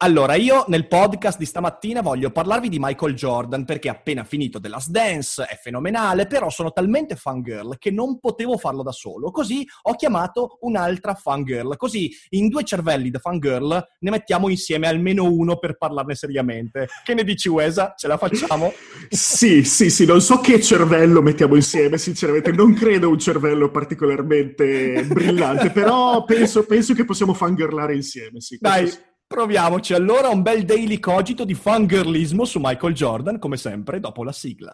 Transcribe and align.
Allora, 0.00 0.34
io 0.34 0.66
nel 0.68 0.88
podcast 0.88 1.38
di 1.38 1.46
stamattina 1.46 2.02
voglio 2.02 2.30
parlarvi 2.30 2.68
di 2.68 2.76
Michael 2.78 3.14
Jordan 3.14 3.64
perché 3.64 3.88
appena 3.88 4.24
finito 4.24 4.60
The 4.60 4.68
Last 4.68 4.90
Dance, 4.90 5.42
è 5.44 5.58
fenomenale, 5.58 6.26
però 6.26 6.50
sono 6.50 6.70
talmente 6.70 7.16
fangirl 7.16 7.78
che 7.78 7.90
non 7.90 8.20
potevo 8.20 8.58
farlo 8.58 8.82
da 8.82 8.92
solo. 8.92 9.30
Così 9.30 9.66
ho 9.84 9.94
chiamato 9.94 10.58
un'altra 10.60 11.14
fangirl. 11.14 11.78
Così 11.78 12.10
in 12.30 12.48
due 12.48 12.62
cervelli 12.62 13.08
da 13.08 13.20
fangirl 13.20 13.82
ne 14.00 14.10
mettiamo 14.10 14.50
insieme 14.50 14.86
almeno 14.86 15.24
uno 15.24 15.56
per 15.56 15.78
parlarne 15.78 16.14
seriamente. 16.14 16.88
Che 17.02 17.14
ne 17.14 17.24
dici, 17.24 17.48
Wesa? 17.48 17.94
Ce 17.96 18.06
la 18.06 18.18
facciamo? 18.18 18.74
sì, 19.08 19.64
sì, 19.64 19.88
sì, 19.88 20.04
non 20.04 20.20
so 20.20 20.40
che 20.40 20.60
cervello 20.60 21.22
mettiamo 21.22 21.54
insieme, 21.54 21.96
sinceramente. 21.96 22.52
Non 22.52 22.74
credo 22.74 23.08
un 23.08 23.18
cervello 23.18 23.70
particolarmente 23.70 25.04
brillante, 25.04 25.70
però 25.70 26.22
penso, 26.24 26.66
penso 26.66 26.92
che 26.92 27.06
possiamo 27.06 27.32
fangirlare 27.32 27.94
insieme. 27.94 28.42
Sì, 28.42 28.58
Dai. 28.60 28.88
sì. 28.88 29.05
Proviamoci 29.28 29.92
allora 29.92 30.28
un 30.28 30.40
bel 30.40 30.64
daily 30.64 31.00
cogito 31.00 31.44
di 31.44 31.54
fangirlismo 31.54 32.44
su 32.44 32.60
Michael 32.62 32.94
Jordan, 32.94 33.40
come 33.40 33.56
sempre, 33.56 33.98
dopo 33.98 34.22
la 34.22 34.30
sigla. 34.30 34.72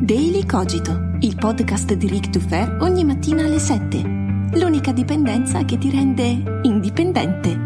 Daily 0.00 0.44
Cogito, 0.44 1.16
il 1.20 1.36
podcast 1.36 1.94
di 1.94 2.08
Rick 2.08 2.30
Dufer 2.30 2.78
ogni 2.80 3.04
mattina 3.04 3.44
alle 3.44 3.60
7. 3.60 4.02
L'unica 4.54 4.90
dipendenza 4.90 5.64
che 5.64 5.78
ti 5.78 5.88
rende 5.88 6.60
indipendente. 6.62 7.61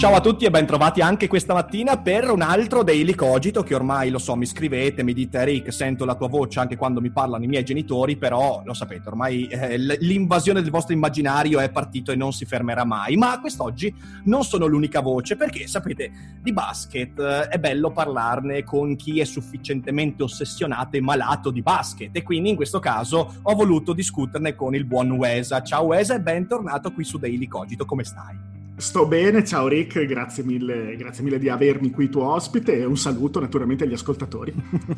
Ciao 0.00 0.14
a 0.14 0.20
tutti 0.22 0.46
e 0.46 0.50
bentrovati 0.50 1.02
anche 1.02 1.28
questa 1.28 1.52
mattina 1.52 1.98
per 1.98 2.30
un 2.30 2.40
altro 2.40 2.82
Daily 2.82 3.14
Cogito 3.14 3.62
che 3.62 3.74
ormai 3.74 4.08
lo 4.08 4.16
so, 4.16 4.34
mi 4.34 4.46
scrivete, 4.46 5.02
mi 5.02 5.12
dite 5.12 5.44
Rick, 5.44 5.70
sento 5.74 6.06
la 6.06 6.14
tua 6.14 6.26
voce 6.26 6.58
anche 6.58 6.78
quando 6.78 7.02
mi 7.02 7.10
parlano 7.10 7.44
i 7.44 7.46
miei 7.46 7.62
genitori, 7.66 8.16
però 8.16 8.62
lo 8.64 8.72
sapete, 8.72 9.08
ormai 9.08 9.46
eh, 9.48 9.76
l'invasione 9.76 10.62
del 10.62 10.70
vostro 10.70 10.94
immaginario 10.94 11.60
è 11.60 11.70
partito 11.70 12.12
e 12.12 12.16
non 12.16 12.32
si 12.32 12.46
fermerà 12.46 12.82
mai. 12.86 13.16
Ma 13.16 13.38
quest'oggi 13.40 13.94
non 14.24 14.42
sono 14.42 14.64
l'unica 14.64 15.00
voce 15.00 15.36
perché 15.36 15.66
sapete, 15.66 16.10
di 16.40 16.54
basket 16.54 17.18
eh, 17.18 17.48
è 17.48 17.58
bello 17.58 17.90
parlarne 17.90 18.64
con 18.64 18.96
chi 18.96 19.20
è 19.20 19.24
sufficientemente 19.24 20.22
ossessionato 20.22 20.96
e 20.96 21.02
malato 21.02 21.50
di 21.50 21.60
basket 21.60 22.16
e 22.16 22.22
quindi 22.22 22.48
in 22.48 22.56
questo 22.56 22.78
caso 22.78 23.34
ho 23.42 23.54
voluto 23.54 23.92
discuterne 23.92 24.54
con 24.54 24.74
il 24.74 24.86
buon 24.86 25.10
Wesa. 25.10 25.60
Ciao 25.60 25.82
Wesa 25.82 26.14
e 26.14 26.22
bentornato 26.22 26.90
qui 26.90 27.04
su 27.04 27.18
Daily 27.18 27.46
Cogito, 27.46 27.84
come 27.84 28.04
stai? 28.04 28.59
Sto 28.80 29.06
bene, 29.06 29.44
ciao 29.44 29.68
Rick, 29.68 30.06
grazie 30.06 30.42
mille, 30.42 30.96
grazie 30.96 31.22
mille 31.22 31.38
di 31.38 31.50
avermi 31.50 31.90
qui 31.90 32.08
tuo 32.08 32.32
ospite 32.32 32.78
e 32.78 32.86
un 32.86 32.96
saluto 32.96 33.38
naturalmente 33.38 33.84
agli 33.84 33.92
ascoltatori. 33.92 34.54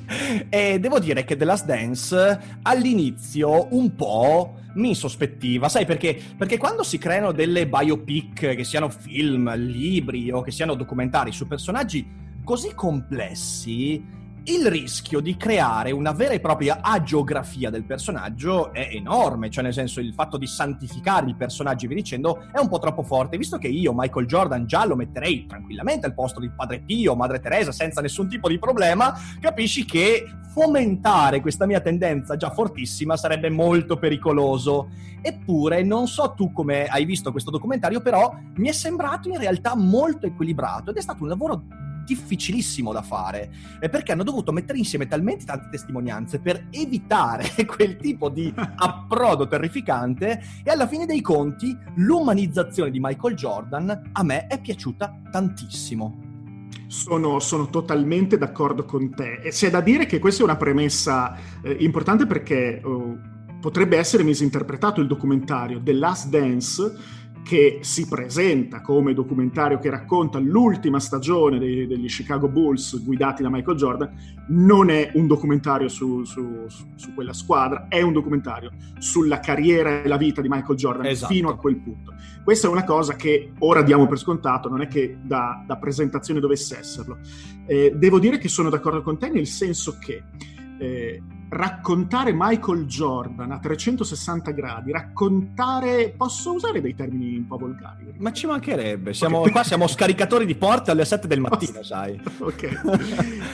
e 0.49 0.79
devo 0.79 1.01
dire 1.01 1.25
che 1.25 1.37
The 1.37 1.45
Last 1.45 1.67
Dance 1.67 2.59
all'inizio 2.63 3.75
un 3.75 3.93
po' 3.97 4.55
mi 4.75 4.91
insospettiva, 4.91 5.69
sai 5.69 5.85
perché? 5.85 6.17
Perché 6.39 6.59
quando 6.59 6.85
si 6.85 6.97
creano 6.97 7.33
delle 7.33 7.67
biopic, 7.67 8.55
che 8.55 8.63
siano 8.63 8.89
film, 8.89 9.53
libri 9.57 10.31
o 10.31 10.43
che 10.43 10.53
siano 10.53 10.75
documentari 10.75 11.33
su 11.33 11.49
personaggi 11.49 12.07
così 12.45 12.75
complessi, 12.77 14.01
il 14.45 14.67
rischio 14.67 15.21
di 15.21 15.37
creare 15.37 15.93
una 15.93 16.11
vera 16.11 16.35
e 16.35 16.41
propria 16.41 16.81
agiografia 16.81 17.71
del 17.71 17.85
personaggio 17.85 18.73
è 18.73 18.89
enorme, 18.91 19.51
cioè 19.51 19.63
nel 19.63 19.73
senso 19.73 20.01
il 20.01 20.13
fatto 20.15 20.37
di 20.37 20.49
santificare 20.49 21.27
il 21.27 21.37
personaggio 21.37 21.85
e 21.85 21.89
via 21.89 21.99
dicendo 21.99 22.49
è 22.53 22.59
un 22.59 22.69
po' 22.69 22.81
troppo 22.81 23.05
forte, 23.05 23.37
visto 23.37 23.59
che 23.59 23.69
io 23.69 23.93
Michael 23.95 24.27
Jordan 24.27 24.67
già 24.67 24.85
lo 24.85 24.97
metterei 24.97 25.47
tranquillamente 25.47 26.07
al 26.07 26.15
posto 26.15 26.41
di 26.41 26.51
Padre 26.51 26.81
Pio, 26.81 27.15
Madre 27.15 27.39
Teresa 27.39 27.71
senza 27.71 28.01
nessun 28.01 28.29
tipo 28.29 28.49
di 28.49 28.59
problema, 28.59 29.15
capisci 29.41 29.85
che 29.85 30.25
fomentare 30.53 31.41
questa 31.41 31.65
mia 31.65 31.81
tendenza 31.81 32.37
già 32.37 32.51
fortissima 32.51 33.17
sarebbe 33.17 33.49
molto 33.49 33.97
pericoloso. 33.97 34.89
Eppure 35.23 35.85
non 35.85 36.09
so 36.09 36.35
tu 36.37 36.53
come 36.53 36.87
hai 36.87 37.05
visto 37.05 37.31
questo 37.31 37.53
documentario, 37.53 38.01
però 38.01 38.35
mi 38.57 38.69
è 38.69 38.73
sembrato 38.73 39.29
in 39.29 39.39
realtà 39.39 39.77
molto 39.77 40.27
equilibrato 40.27 40.91
ed 40.91 40.97
è 40.97 41.01
stato 41.01 41.23
un 41.23 41.29
lavoro 41.29 41.63
difficilissimo 42.05 42.93
da 42.93 43.03
fare 43.03 43.51
perché 43.91 44.13
hanno 44.13 44.23
dovuto 44.23 44.53
mettere 44.53 44.79
insieme 44.79 45.07
talmente 45.07 45.45
tante 45.45 45.69
testimonianze 45.71 46.41
per 46.41 46.67
evitare 46.71 47.49
quel 47.67 47.97
tipo 47.97 48.29
di 48.29 48.53
approdo 48.57 49.47
terrificante 49.47 50.43
e 50.63 50.71
alla 50.71 50.87
fine 50.87 51.07
dei 51.07 51.21
conti 51.21 51.77
l'umanizzazione 51.97 52.91
di 52.91 52.99
Michael 53.01 53.35
Jordan 53.35 54.11
a 54.13 54.23
me 54.23 54.47
è 54.47 54.61
piaciuta 54.61 55.21
tantissimo. 55.31 56.31
Sono, 56.87 57.39
sono, 57.39 57.69
totalmente 57.69 58.37
d'accordo 58.37 58.85
con 58.85 59.15
te. 59.15 59.41
E 59.43 59.49
c'è 59.49 59.71
da 59.71 59.81
dire 59.81 60.05
che 60.05 60.19
questa 60.19 60.43
è 60.43 60.45
una 60.45 60.57
premessa 60.57 61.35
eh, 61.63 61.77
importante 61.81 62.27
perché 62.27 62.83
uh, 62.85 63.19
potrebbe 63.61 63.97
essere 63.97 64.25
misinterpretato 64.25 65.01
il 65.01 65.07
documentario 65.07 65.81
The 65.83 65.93
Last 65.95 66.29
Dance 66.29 67.21
che 67.43 67.79
si 67.83 68.07
presenta 68.07 68.81
come 68.81 69.15
documentario 69.15 69.79
che 69.79 69.91
racconta 69.91 70.39
l'ultima 70.39 71.01
stagione 71.01 71.59
dei, 71.59 71.87
degli 71.87 72.07
Chicago 72.07 72.49
Bulls 72.49 73.03
guidati 73.03 73.43
da 73.43 73.51
Michael 73.51 73.77
Jordan, 73.77 74.11
non 74.49 74.91
è 74.91 75.11
un 75.15 75.27
documentario 75.27 75.89
su, 75.89 76.25
su, 76.25 76.67
su, 76.95 77.15
quella 77.15 77.33
squadra, 77.33 77.87
è 77.89 78.01
un 78.01 78.13
documentario 78.13 78.71
sulla 78.99 79.41
carriera 79.41 80.03
e 80.03 80.09
la 80.09 80.17
vita 80.17 80.41
di 80.41 80.49
Michael 80.49 80.77
Jordan 80.77 81.07
esatto. 81.07 81.33
fino 81.33 81.49
a 81.49 81.57
quel 81.57 81.77
punto. 81.77 82.15
Questa 82.45 82.69
è 82.69 82.71
una 82.71 82.85
cosa 82.85 83.15
che 83.15 83.53
ora 83.59 83.83
diamo 83.83 84.07
per 84.07 84.19
scontato, 84.19 84.69
non 84.69 84.81
è 84.81 84.87
che 84.87 85.19
da, 85.23 85.65
da 85.67 85.77
presentazione 85.77 86.41
dovesse 86.41 86.79
esserlo. 86.79 87.19
Eh, 87.67 87.93
devo 87.97 88.19
dire 88.19 88.39
che 88.39 88.49
sono 88.49 88.71
d'accordo 88.71 89.03
con 89.03 89.19
te 89.19 89.31
nel 89.31 89.47
senso 89.47 89.97
che 89.99 90.25
eh, 90.83 91.23
raccontare 91.49 92.33
Michael 92.35 92.87
Jordan 92.87 93.53
a 93.53 93.59
360 93.59 94.51
gradi, 94.51 94.91
raccontare... 94.91 96.13
Posso 96.17 96.55
usare 96.55 96.81
dei 96.81 96.95
termini 96.95 97.37
un 97.37 97.47
po' 97.47 97.59
volgari? 97.59 98.15
Ma 98.19 98.33
ci 98.33 98.47
mancherebbe, 98.47 99.13
siamo, 99.15 99.41
okay. 99.41 99.53
qua 99.53 99.63
siamo 99.63 99.87
scaricatori 99.87 100.47
di 100.47 100.55
porte 100.55 100.91
alle 100.91 101.05
7 101.05 101.27
del 101.27 101.41
mattino, 101.41 101.83
sai. 101.85 102.21
ok. 102.39 102.81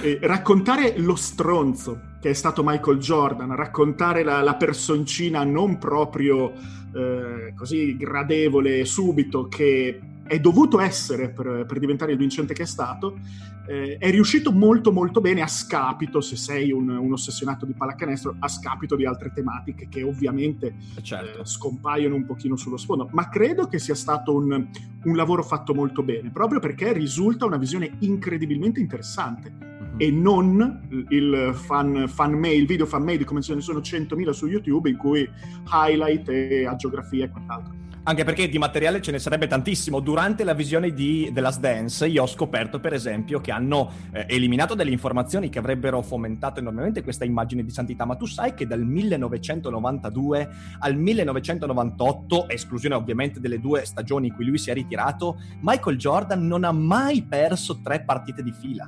Eh, 0.03 0.19
raccontare 0.23 0.97
lo 0.99 1.17
stronzo 1.17 2.01
che 2.21 2.31
è 2.31 2.35
stato 2.35 2.63
Michael 2.65 2.99
Jordan, 2.99 3.55
raccontare 3.55 4.23
la, 4.23 4.43
la 4.43 4.55
personcina 4.55 5.45
non 5.45 5.79
proprio 5.79 6.53
eh, 6.95 7.53
così 7.55 7.97
gradevole 7.97 8.85
subito 8.85 9.49
che 9.49 10.01
è 10.29 10.39
dovuto 10.39 10.79
essere 10.79 11.31
per, 11.31 11.65
per, 11.67 11.79
diventare 11.79 12.13
il 12.13 12.19
vincente 12.19 12.53
che 12.53 12.63
è 12.63 12.67
stato, 12.67 13.19
eh, 13.67 13.97
è 13.99 14.11
riuscito 14.11 14.53
molto 14.53 14.93
molto 14.93 15.21
bene 15.21 15.41
a 15.41 15.47
scapito, 15.47 16.21
se 16.21 16.37
sei 16.37 16.71
un, 16.71 16.89
un, 16.91 17.13
ossessionato 17.13 17.65
di 17.67 17.73
pallacanestro, 17.73 18.37
a 18.39 18.49
scapito 18.49 18.95
di 18.95 19.07
altre 19.07 19.33
tematiche 19.35 19.89
che 19.89 20.03
ovviamente 20.03 20.77
certo. 21.03 21.41
eh, 21.41 21.45
scompaiono 21.45 22.15
un 22.15 22.27
pochino 22.27 22.57
sullo 22.57 22.77
sfondo, 22.77 23.09
ma 23.13 23.29
credo 23.29 23.67
che 23.67 23.79
sia 23.79 23.95
stato 23.95 24.35
un, 24.35 24.69
un 25.05 25.17
lavoro 25.17 25.43
fatto 25.43 25.75
molto 25.75 26.03
bene, 26.03 26.31
proprio 26.31 26.61
perché 26.61 26.93
risulta 26.93 27.47
una 27.47 27.57
visione 27.57 27.97
incredibilmente 28.01 28.81
interessante 28.81 29.51
mhm. 29.51 29.95
e 29.97 30.11
non 30.11 31.07
il 31.09 31.53
fan, 31.55 32.07
fan 32.07 32.35
mail, 32.35 32.67
video 32.67 32.85
fan 32.85 33.03
mail, 33.03 33.25
come 33.25 33.41
ce 33.41 33.55
ne 33.55 33.63
sono 33.63 33.81
100.000 33.81 34.31
su 34.31 34.47
YouTube, 34.47 34.91
in 34.91 34.97
cui 34.99 35.29
highlight 35.73 36.29
e 36.29 36.67
agiografia 36.67 37.25
e 37.25 37.31
quant'altro 37.31 37.87
anche 38.09 38.25
perché 38.25 38.49
di 38.49 38.57
materiale 38.57 39.03
ce 39.03 39.11
ne 39.11 39.19
sarebbe 39.19 39.47
tantissimo. 39.47 40.01
Durante 40.01 40.43
la 40.43 40.55
visione 40.55 40.95
di 40.95 41.31
The 41.31 41.43
Last 41.43 41.61
Dance 41.61 42.07
io 42.07 42.23
ho 42.23 42.27
scoperto 42.27 42.81
per 42.81 42.95
esempio 42.95 43.39
che 43.43 43.53
hanno 43.53 43.93
eh, 44.13 44.25
eliminato 44.31 44.75
delle 44.75 44.91
informazioni 44.91 45.51
che 45.51 45.59
avrebbero 45.59 46.01
fomentato 46.01 46.59
enormemente 46.59 47.03
questa 47.03 47.27
immagine 47.27 47.63
di 47.63 47.71
santità, 47.71 48.07
ma 48.07 48.17
tu 48.17 48.25
sai 48.25 48.55
che 48.55 48.67
dal 48.67 48.81
1992 48.81 50.49
al 50.79 50.97
1998, 50.97 52.49
esclusione 52.49 52.95
ovviamente 52.95 53.41
delle 53.41 53.61
due 53.61 53.85
stagioni 53.85 54.29
in 54.29 54.35
cui 54.35 54.47
lui 54.47 54.57
si 54.57 54.71
è 54.71 54.73
ritirato, 54.73 55.39
Michael 55.61 55.99
Jordan 55.99 56.47
non 56.47 56.65
ha 56.65 56.73
mai 56.73 57.23
perso 57.23 57.83
tre 57.83 58.05
partite 58.05 58.43
di 58.43 58.53
fila. 58.53 58.87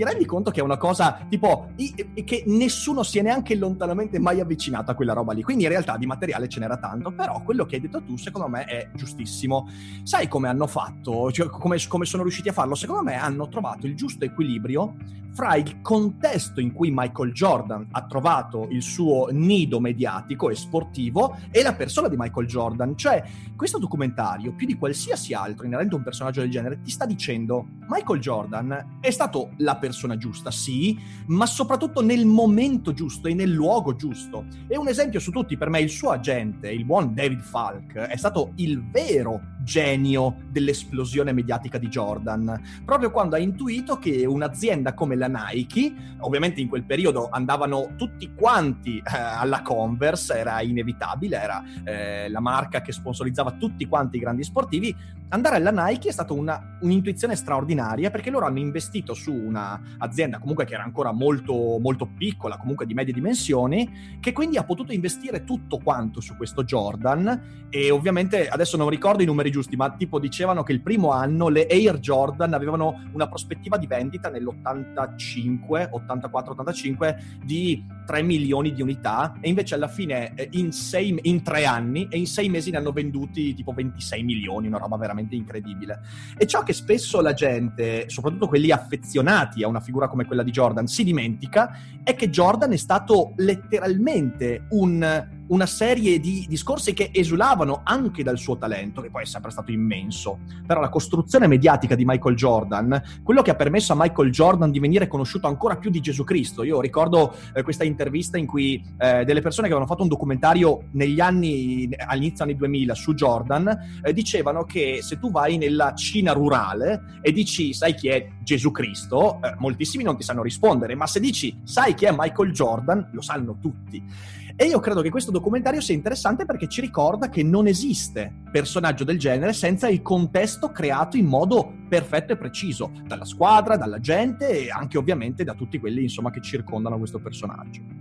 Ti 0.00 0.06
rendi 0.06 0.24
conto 0.24 0.50
che 0.50 0.60
è 0.60 0.62
una 0.62 0.78
cosa 0.78 1.26
tipo 1.28 1.72
che 1.76 2.44
nessuno 2.46 3.02
si 3.02 3.18
è 3.18 3.22
neanche 3.22 3.54
lontanamente 3.54 4.18
mai 4.18 4.40
avvicinato 4.40 4.92
a 4.92 4.94
quella 4.94 5.12
roba 5.12 5.32
lì. 5.32 5.42
Quindi 5.42 5.64
in 5.64 5.68
realtà 5.68 5.96
di 5.96 6.06
materiale 6.06 6.48
ce 6.48 6.60
n'era 6.60 6.78
tanto, 6.78 7.10
però 7.10 7.42
quello 7.42 7.66
che 7.66 7.74
hai 7.74 7.82
detto 7.82 8.02
tu 8.02 8.16
secondo 8.16 8.48
me 8.48 8.59
me 8.60 8.64
è 8.64 8.90
giustissimo. 8.94 9.68
Sai 10.02 10.28
come 10.28 10.48
hanno 10.48 10.66
fatto? 10.66 11.30
Cioè, 11.32 11.48
come, 11.48 11.78
come 11.86 12.04
sono 12.04 12.22
riusciti 12.22 12.48
a 12.48 12.52
farlo? 12.52 12.74
Secondo 12.74 13.02
me 13.02 13.14
hanno 13.14 13.48
trovato 13.48 13.86
il 13.86 13.96
giusto 13.96 14.24
equilibrio 14.24 14.94
fra 15.32 15.54
il 15.54 15.80
contesto 15.80 16.60
in 16.60 16.72
cui 16.72 16.90
Michael 16.92 17.32
Jordan 17.32 17.86
ha 17.92 18.06
trovato 18.06 18.66
il 18.70 18.82
suo 18.82 19.28
nido 19.30 19.80
mediatico 19.80 20.50
e 20.50 20.54
sportivo 20.54 21.36
e 21.50 21.62
la 21.62 21.74
persona 21.74 22.08
di 22.08 22.16
Michael 22.18 22.46
Jordan. 22.46 22.96
Cioè, 22.96 23.22
questo 23.56 23.78
documentario, 23.78 24.54
più 24.54 24.66
di 24.66 24.76
qualsiasi 24.76 25.32
altro 25.32 25.66
inerente 25.66 25.94
a 25.94 25.98
un 25.98 26.04
personaggio 26.04 26.40
del 26.40 26.50
genere, 26.50 26.80
ti 26.82 26.90
sta 26.90 27.06
dicendo 27.06 27.66
Michael 27.88 28.20
Jordan 28.20 28.98
è 29.00 29.10
stato 29.10 29.50
la 29.58 29.76
persona 29.76 30.16
giusta, 30.16 30.50
sì, 30.50 30.98
ma 31.26 31.46
soprattutto 31.46 32.02
nel 32.02 32.26
momento 32.26 32.92
giusto 32.92 33.28
e 33.28 33.34
nel 33.34 33.50
luogo 33.50 33.94
giusto. 33.94 34.46
E 34.66 34.76
un 34.76 34.88
esempio 34.88 35.20
su 35.20 35.30
tutti, 35.30 35.56
per 35.56 35.68
me, 35.68 35.80
il 35.80 35.90
suo 35.90 36.10
agente, 36.10 36.70
il 36.70 36.84
buon 36.84 37.14
David 37.14 37.40
Falk, 37.40 37.94
è 37.94 38.16
stato 38.16 38.49
il 38.56 38.88
vero 38.90 39.56
genio 39.62 40.36
dell'esplosione 40.48 41.32
mediatica 41.32 41.78
di 41.78 41.88
Jordan, 41.88 42.60
proprio 42.84 43.10
quando 43.10 43.36
ha 43.36 43.38
intuito 43.38 43.96
che 43.96 44.24
un'azienda 44.24 44.94
come 44.94 45.16
la 45.16 45.28
Nike, 45.28 45.92
ovviamente 46.20 46.60
in 46.60 46.68
quel 46.68 46.84
periodo 46.84 47.28
andavano 47.30 47.94
tutti 47.96 48.32
quanti 48.34 48.98
eh, 48.98 49.02
alla 49.04 49.62
Converse, 49.62 50.38
era 50.38 50.60
inevitabile, 50.60 51.40
era 51.40 51.62
eh, 51.84 52.28
la 52.28 52.40
marca 52.40 52.80
che 52.80 52.92
sponsorizzava 52.92 53.52
tutti 53.52 53.86
quanti 53.86 54.16
i 54.16 54.20
grandi 54.20 54.44
sportivi, 54.44 54.94
andare 55.30 55.56
alla 55.56 55.70
Nike 55.70 56.08
è 56.08 56.12
stata 56.12 56.32
una, 56.32 56.78
un'intuizione 56.80 57.36
straordinaria 57.36 58.10
perché 58.10 58.30
loro 58.30 58.46
hanno 58.46 58.58
investito 58.58 59.14
su 59.14 59.32
un'azienda 59.32 60.38
comunque 60.38 60.64
che 60.64 60.74
era 60.74 60.82
ancora 60.82 61.12
molto, 61.12 61.78
molto 61.78 62.08
piccola, 62.16 62.56
comunque 62.56 62.86
di 62.86 62.94
medie 62.94 63.12
dimensioni, 63.12 64.18
che 64.20 64.32
quindi 64.32 64.56
ha 64.56 64.64
potuto 64.64 64.92
investire 64.92 65.44
tutto 65.44 65.78
quanto 65.78 66.20
su 66.20 66.36
questo 66.36 66.64
Jordan. 66.64 67.68
E 67.70 67.90
ovviamente 67.90 68.48
adesso 68.48 68.76
non 68.76 68.88
ricordo 68.88 69.22
i 69.22 69.26
numeri 69.26 69.50
giusti, 69.50 69.76
ma 69.76 69.90
tipo 69.92 70.18
dicevano 70.18 70.62
che 70.62 70.72
il 70.72 70.82
primo 70.82 71.12
anno 71.12 71.48
le 71.48 71.66
Air 71.70 71.98
Jordan 71.98 72.52
avevano 72.52 73.08
una 73.12 73.28
prospettiva 73.28 73.76
di 73.76 73.86
vendita 73.86 74.28
nell'85, 74.28 75.88
84, 75.90 76.52
85 76.52 77.38
di 77.44 77.84
3 78.06 78.22
milioni 78.22 78.72
di 78.72 78.82
unità 78.82 79.36
e 79.40 79.48
invece 79.48 79.76
alla 79.76 79.86
fine 79.86 80.34
eh, 80.34 80.48
in, 80.52 80.72
sei, 80.72 81.16
in 81.22 81.42
tre 81.42 81.64
anni 81.64 82.08
e 82.10 82.18
in 82.18 82.26
sei 82.26 82.48
mesi 82.48 82.70
ne 82.70 82.78
hanno 82.78 82.90
venduti 82.90 83.54
tipo 83.54 83.72
26 83.72 84.22
milioni, 84.24 84.66
una 84.66 84.78
roba 84.78 84.96
veramente 84.96 85.18
incredibile. 85.28 86.00
E 86.36 86.46
ciò 86.46 86.62
che 86.62 86.72
spesso 86.72 87.20
la 87.20 87.32
gente, 87.32 88.08
soprattutto 88.08 88.48
quelli 88.48 88.70
affezionati 88.70 89.62
a 89.62 89.68
una 89.68 89.80
figura 89.80 90.08
come 90.08 90.24
quella 90.24 90.42
di 90.42 90.50
Jordan, 90.50 90.86
si 90.86 91.04
dimentica 91.04 91.76
è 92.02 92.14
che 92.14 92.30
Jordan 92.30 92.72
è 92.72 92.76
stato 92.76 93.32
letteralmente 93.36 94.66
un 94.70 95.38
una 95.50 95.66
serie 95.66 96.18
di 96.20 96.46
discorsi 96.48 96.92
che 96.92 97.10
esulavano 97.12 97.80
anche 97.84 98.22
dal 98.22 98.38
suo 98.38 98.56
talento, 98.56 99.00
che 99.00 99.10
poi 99.10 99.22
è 99.22 99.26
sempre 99.26 99.50
stato 99.50 99.70
immenso. 99.70 100.38
Però 100.66 100.80
la 100.80 100.88
costruzione 100.88 101.46
mediatica 101.46 101.94
di 101.94 102.04
Michael 102.04 102.36
Jordan, 102.36 103.02
quello 103.22 103.42
che 103.42 103.50
ha 103.50 103.54
permesso 103.54 103.92
a 103.92 103.96
Michael 103.98 104.30
Jordan 104.30 104.70
di 104.70 104.78
venire 104.78 105.08
conosciuto 105.08 105.46
ancora 105.46 105.76
più 105.76 105.90
di 105.90 106.00
Gesù 106.00 106.24
Cristo. 106.24 106.62
Io 106.62 106.80
ricordo 106.80 107.34
eh, 107.52 107.62
questa 107.62 107.84
intervista 107.84 108.38
in 108.38 108.46
cui 108.46 108.82
eh, 108.98 109.24
delle 109.24 109.40
persone 109.40 109.66
che 109.66 109.72
avevano 109.74 109.86
fatto 109.86 110.02
un 110.02 110.08
documentario 110.08 110.84
negli 110.92 111.20
anni, 111.20 111.88
all'inizio 112.06 112.44
anni 112.44 112.56
2000 112.56 112.94
su 112.94 113.14
Jordan, 113.14 114.00
eh, 114.02 114.12
dicevano 114.12 114.64
che 114.64 115.00
se 115.02 115.18
tu 115.18 115.30
vai 115.30 115.58
nella 115.58 115.94
Cina 115.94 116.32
rurale 116.32 117.18
e 117.22 117.32
dici 117.32 117.72
sai 117.72 117.94
chi 117.94 118.08
è 118.08 118.28
Gesù 118.42 118.70
Cristo, 118.70 119.40
eh, 119.42 119.54
moltissimi 119.58 120.04
non 120.04 120.16
ti 120.16 120.22
sanno 120.22 120.42
rispondere, 120.42 120.94
ma 120.94 121.06
se 121.06 121.20
dici 121.20 121.60
sai 121.64 121.94
chi 121.94 122.04
è 122.04 122.14
Michael 122.16 122.52
Jordan, 122.52 123.08
lo 123.12 123.20
sanno 123.20 123.58
tutti. 123.60 124.38
E 124.56 124.64
io 124.64 124.80
credo 124.80 125.02
che 125.02 125.10
questo 125.10 125.30
documentario 125.30 125.80
sia 125.80 125.94
interessante 125.94 126.44
perché 126.44 126.68
ci 126.68 126.80
ricorda 126.80 127.28
che 127.28 127.42
non 127.42 127.66
esiste 127.66 128.32
personaggio 128.50 129.04
del 129.04 129.18
genere 129.18 129.52
senza 129.52 129.88
il 129.88 130.02
contesto 130.02 130.70
creato 130.70 131.16
in 131.16 131.26
modo 131.26 131.72
perfetto 131.88 132.32
e 132.32 132.36
preciso 132.36 132.92
dalla 133.06 133.24
squadra, 133.24 133.76
dalla 133.76 134.00
gente 134.00 134.48
e 134.48 134.70
anche 134.70 134.98
ovviamente 134.98 135.44
da 135.44 135.54
tutti 135.54 135.78
quelli 135.78 136.02
insomma, 136.02 136.30
che 136.30 136.40
circondano 136.40 136.98
questo 136.98 137.18
personaggio. 137.18 137.99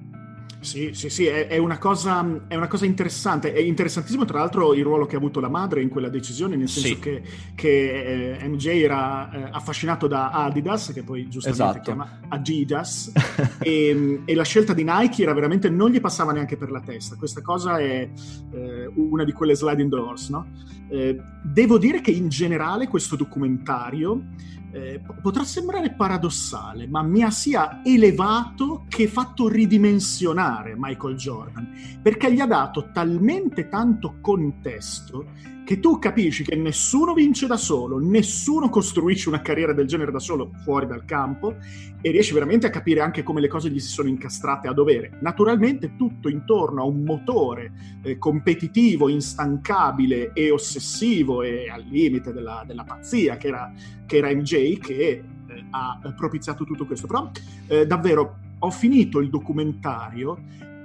Sì, 0.61 0.91
sì, 0.93 1.09
sì, 1.09 1.25
è, 1.25 1.47
è, 1.47 1.57
una 1.57 1.77
cosa, 1.77 2.43
è, 2.47 2.55
una 2.55 2.67
cosa, 2.67 2.85
interessante. 2.85 3.53
È 3.53 3.59
interessantissimo, 3.59 4.25
tra 4.25 4.39
l'altro, 4.39 4.73
il 4.73 4.83
ruolo 4.83 5.05
che 5.05 5.15
ha 5.15 5.17
avuto 5.17 5.39
la 5.39 5.47
madre 5.47 5.81
in 5.81 5.89
quella 5.89 6.09
decisione, 6.09 6.57
nel 6.57 6.67
senso 6.67 6.87
sì. 6.89 6.99
che, 6.99 7.21
che 7.55 8.37
eh, 8.41 8.47
MJ 8.47 8.65
era 8.67 9.31
eh, 9.31 9.49
affascinato 9.51 10.07
da 10.07 10.31
Adidas, 10.31 10.91
che 10.93 11.03
poi 11.03 11.29
giustamente 11.29 11.63
esatto. 11.63 11.81
chiama 11.81 12.19
Adidas, 12.27 13.11
e, 13.59 14.21
e, 14.25 14.35
la 14.35 14.43
scelta 14.43 14.73
di 14.73 14.83
Nike 14.83 15.23
era 15.23 15.33
veramente 15.33 15.69
non 15.69 15.91
gli 15.91 16.01
passava 16.01 16.33
neanche 16.33 16.57
per 16.57 16.71
la 16.71 16.81
testa. 16.81 17.15
Questa 17.15 17.41
cosa 17.41 17.77
è 17.79 18.09
eh, 18.51 18.91
una 18.95 19.23
di 19.23 19.31
quelle 19.31 19.55
sliding 19.55 19.89
doors, 19.89 20.27
no? 20.29 20.45
Eh, 20.89 21.17
devo 21.41 21.77
dire 21.77 22.01
che 22.01 22.11
in 22.11 22.27
generale 22.27 22.87
questo 22.87 23.15
documentario 23.15 24.23
eh, 24.71 25.01
potrà 25.21 25.43
sembrare 25.43 25.93
paradossale, 25.93 26.87
ma 26.87 27.01
mi 27.01 27.23
ha 27.23 27.31
sia 27.31 27.81
elevato 27.83 28.85
che 28.87 29.07
fatto 29.07 29.47
ridimensionare 29.47 30.75
Michael 30.77 31.15
Jordan, 31.15 31.99
perché 32.01 32.33
gli 32.33 32.39
ha 32.39 32.45
dato 32.45 32.91
talmente 32.91 33.67
tanto 33.67 34.17
contesto 34.21 35.57
che 35.69 35.79
tu 35.79 35.99
capisci 35.99 36.43
che 36.43 36.55
nessuno 36.55 37.13
vince 37.13 37.45
da 37.45 37.55
solo, 37.55 37.99
nessuno 37.99 38.69
costruisce 38.69 39.29
una 39.29 39.43
carriera 39.43 39.71
del 39.71 39.85
genere 39.85 40.11
da 40.11 40.17
solo 40.17 40.49
fuori 40.63 40.87
dal 40.87 41.05
campo 41.05 41.57
e 42.01 42.09
riesci 42.09 42.33
veramente 42.33 42.65
a 42.65 42.71
capire 42.71 43.01
anche 43.01 43.21
come 43.21 43.39
le 43.39 43.47
cose 43.47 43.69
gli 43.69 43.79
si 43.79 43.89
sono 43.89 44.09
incastrate 44.09 44.67
a 44.67 44.73
dovere. 44.73 45.19
Naturalmente 45.21 45.95
tutto 45.95 46.27
intorno 46.27 46.81
a 46.81 46.85
un 46.85 47.03
motore 47.03 47.71
eh, 48.01 48.17
competitivo, 48.17 49.09
instancabile 49.09 50.33
e 50.33 50.49
ossessivo 50.49 51.43
e 51.43 51.69
al 51.69 51.83
limite 51.83 52.33
della, 52.33 52.63
della 52.65 52.83
pazzia 52.83 53.37
che 53.37 53.47
era, 53.49 53.71
che 54.07 54.17
era 54.17 54.33
MJ 54.33 54.79
che 54.79 54.93
eh, 54.97 55.23
ha 55.69 56.01
propiziato 56.17 56.63
tutto 56.63 56.87
questo. 56.87 57.05
Però 57.05 57.29
eh, 57.67 57.85
davvero 57.85 58.39
ho 58.57 58.71
finito 58.71 59.19
il 59.19 59.29
documentario 59.29 60.35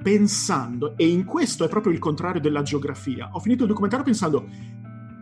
pensando, 0.05 0.99
e 0.99 1.09
in 1.09 1.25
questo 1.25 1.65
è 1.65 1.69
proprio 1.69 1.91
il 1.91 1.99
contrario 1.99 2.39
della 2.39 2.61
geografia, 2.61 3.31
ho 3.33 3.41
finito 3.41 3.63
il 3.63 3.71
documentario 3.71 4.05
pensando, 4.05 4.47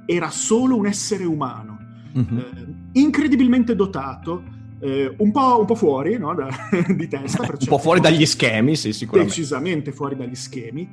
era 0.06 0.28
solo 0.28 0.76
un 0.76 0.86
essere 0.86 1.22
umano, 1.22 1.78
mm-hmm. 2.18 2.38
eh, 2.38 2.74
incredibilmente 2.94 3.76
dotato, 3.76 4.42
eh, 4.82 5.14
un, 5.16 5.30
po', 5.30 5.60
un, 5.60 5.64
po', 5.64 5.76
fuori 5.76 6.18
no, 6.18 6.34
da, 6.34 6.48
di 6.92 7.06
testa. 7.06 7.42
un 7.42 7.66
po' 7.68 7.78
fuori 7.78 8.00
dagli 8.00 8.26
schemi, 8.26 8.74
sì, 8.74 8.92
sicuramente. 8.92 9.32
Decisamente 9.32 9.92
fuori 9.92 10.16
dagli 10.16 10.34
schemi, 10.34 10.88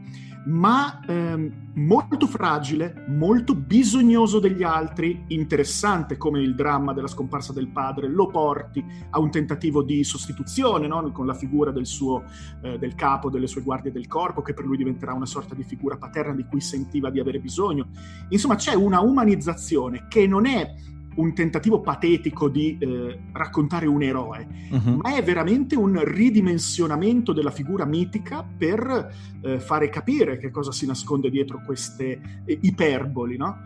ma 0.45 0.99
ehm, 1.07 1.71
molto 1.73 2.27
fragile, 2.27 3.05
molto 3.07 3.55
bisognoso 3.55 4.37
degli 4.37 4.61
altri, 4.61 5.23
interessante 5.29 6.17
come 6.17 6.39
il 6.39 6.53
dramma 6.53 6.93
della 6.93 7.07
scomparsa 7.07 7.51
del 7.51 7.69
padre 7.69 8.07
lo 8.07 8.27
porti 8.27 8.85
a 9.09 9.19
un 9.19 9.31
tentativo 9.31 9.81
di 9.81 10.03
sostituzione 10.03 10.85
no, 10.85 11.11
con 11.11 11.25
la 11.25 11.33
figura 11.33 11.71
del 11.71 11.87
suo 11.87 12.25
eh, 12.61 12.77
del 12.77 12.93
capo, 12.93 13.31
delle 13.31 13.47
sue 13.47 13.63
guardie 13.63 13.91
del 13.91 14.05
corpo, 14.05 14.43
che 14.43 14.53
per 14.53 14.65
lui 14.65 14.77
diventerà 14.77 15.13
una 15.13 15.25
sorta 15.25 15.55
di 15.55 15.63
figura 15.63 15.97
paterna 15.97 16.35
di 16.35 16.45
cui 16.45 16.61
sentiva 16.61 17.09
di 17.09 17.19
avere 17.19 17.39
bisogno. 17.39 17.87
Insomma, 18.29 18.53
c'è 18.53 18.75
una 18.75 19.01
umanizzazione 19.01 20.05
che 20.07 20.27
non 20.27 20.45
è 20.45 20.75
un 21.19 21.33
tentativo 21.33 21.81
patetico 21.81 22.49
di 22.49 22.77
eh, 22.79 23.19
raccontare 23.33 23.85
un 23.85 24.01
eroe, 24.01 24.47
uh-huh. 24.71 24.95
ma 25.01 25.15
è 25.15 25.23
veramente 25.23 25.75
un 25.75 26.01
ridimensionamento 26.03 27.33
della 27.33 27.51
figura 27.51 27.85
mitica 27.85 28.43
per 28.43 29.13
eh, 29.41 29.59
fare 29.59 29.89
capire 29.89 30.37
che 30.37 30.49
cosa 30.49 30.71
si 30.71 30.85
nasconde 30.85 31.29
dietro 31.29 31.61
queste 31.65 32.41
eh, 32.45 32.57
iperboli, 32.61 33.37
no? 33.37 33.57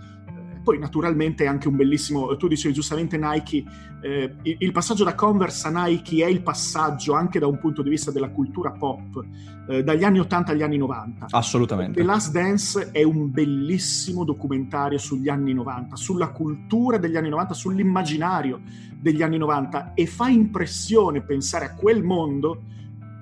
Poi 0.64 0.80
naturalmente 0.80 1.44
è 1.44 1.48
anche 1.48 1.68
un 1.68 1.76
bellissimo, 1.76 2.36
tu 2.38 2.48
dicevi 2.48 2.74
giustamente 2.74 3.18
Nike, 3.18 3.64
eh, 4.02 4.36
il, 4.42 4.72
passaggio 4.72 5.04
da 5.04 5.14
Converse 5.16 5.68
a 5.68 5.84
Nike 5.86 6.24
è 6.24 6.28
il 6.28 6.42
passaggio 6.42 7.14
anche 7.14 7.40
da 7.40 7.48
un 7.48 7.58
punto 7.60 7.82
di 7.82 7.90
vista 7.90 8.12
della 8.12 8.30
cultura 8.30 8.72
pop, 8.72 9.24
eh, 9.68 9.84
dagli 9.84 10.04
anni 10.04 10.20
80 10.20 10.52
agli 10.52 10.62
anni 10.62 10.78
90. 10.78 11.28
Assolutamente. 11.30 12.00
The 12.00 12.06
Last 12.06 12.32
Dance 12.32 12.92
è 12.92 13.04
un 13.04 13.32
bellissimo 13.32 14.24
documentario 14.24 14.98
sugli 14.98 15.30
anni 15.30 15.54
90, 15.54 15.96
sulla 15.96 16.30
cultura 16.30 16.98
degli 16.98 17.18
anni 17.18 17.30
90, 17.30 17.54
sull'immaginario 17.54 18.62
degli 19.00 19.22
anni 19.22 19.38
90 19.38 19.94
e 19.94 20.06
fa 20.06 20.30
impressione 20.30 21.22
pensare 21.22 21.66
a 21.66 21.74
quel 21.74 22.04
mondo 22.04 22.62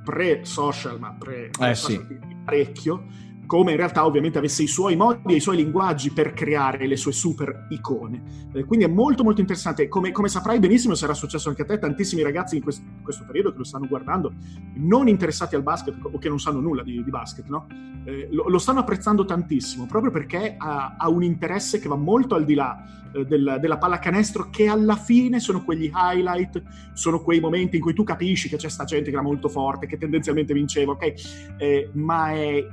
pre-social, 0.04 1.00
ma 1.00 1.16
pre- 1.18 1.50
eh, 1.60 1.76
sì. 1.76 2.00
parecchio, 2.44 3.06
come 3.52 3.72
in 3.72 3.78
realtà 3.78 4.06
ovviamente 4.06 4.38
avesse 4.38 4.64
i 4.64 4.68
suoi 4.68 4.96
modi 4.96 5.34
e 5.34 5.36
i 5.36 5.42
suoi 5.42 5.58
linguaggi 5.58 6.14
per 6.14 6.32
creare 6.32 6.88
le 6.88 6.96
sue 6.96 7.12
super 7.12 7.68
icone. 7.72 8.50
Eh, 8.54 8.64
quindi 8.64 8.86
è 8.86 8.88
molto 8.88 9.26
molto 9.26 9.42
interessante. 9.42 9.90
Come, 9.90 10.14
come, 10.14 10.30
saprai 10.30 10.58
benissimo, 10.58 10.96
sarà 10.96 11.14
successo 11.14 11.50
anche 11.50 11.64
a 11.64 11.66
te, 11.66 11.78
tantissimi 11.78 12.22
ragazzi 12.22 12.56
in 12.56 12.64
questo, 12.64 12.82
in 12.82 13.04
questo, 13.04 13.26
periodo 13.26 13.52
che 13.52 13.58
lo 13.58 13.66
stanno 13.66 13.88
guardando, 13.88 14.32
non 14.76 15.10
interessati 15.10 15.56
al 15.56 15.64
basket 15.64 15.96
o 16.02 16.18
che 16.18 16.30
non 16.30 16.40
sanno 16.40 16.62
nulla 16.62 16.82
di, 16.82 17.04
di 17.04 17.10
basket, 17.10 17.46
no? 17.48 17.68
eh, 18.06 18.30
lo, 18.32 18.48
lo, 18.48 18.58
stanno 18.58 18.80
apprezzando 18.80 19.26
tantissimo, 19.26 19.86
proprio 19.86 20.12
perché 20.12 20.56
ha, 20.58 20.96
ha 20.98 21.10
un 21.10 21.22
interesse 21.22 21.82
che 21.82 21.90
va 21.90 21.98
molto 21.98 22.36
al 22.36 22.46
di 22.46 22.54
là 22.54 22.82
eh, 23.14 23.26
del, 23.26 23.58
della 23.60 23.78
pallacanestro, 23.78 24.50
che 24.50 24.70
alla 24.70 24.96
fine 24.96 25.42
sono 25.42 25.62
quegli 25.62 25.92
highlight, 25.94 26.64
sono 26.94 27.20
quei 27.20 27.42
momenti 27.42 27.76
in 27.76 27.82
cui 27.82 27.94
tu 27.94 28.06
capisci 28.06 28.48
che 28.48 28.56
c'è 28.56 28.70
sta 28.70 28.86
gente 28.86 29.10
che 29.10 29.16
era 29.18 29.22
molto 29.22 29.50
forte, 29.50 29.88
che 29.88 29.98
tendenzialmente 29.98 30.54
vinceva, 30.54 30.94
ok? 30.94 31.14
Eh, 31.58 31.90
ma 31.96 32.32
è 32.32 32.66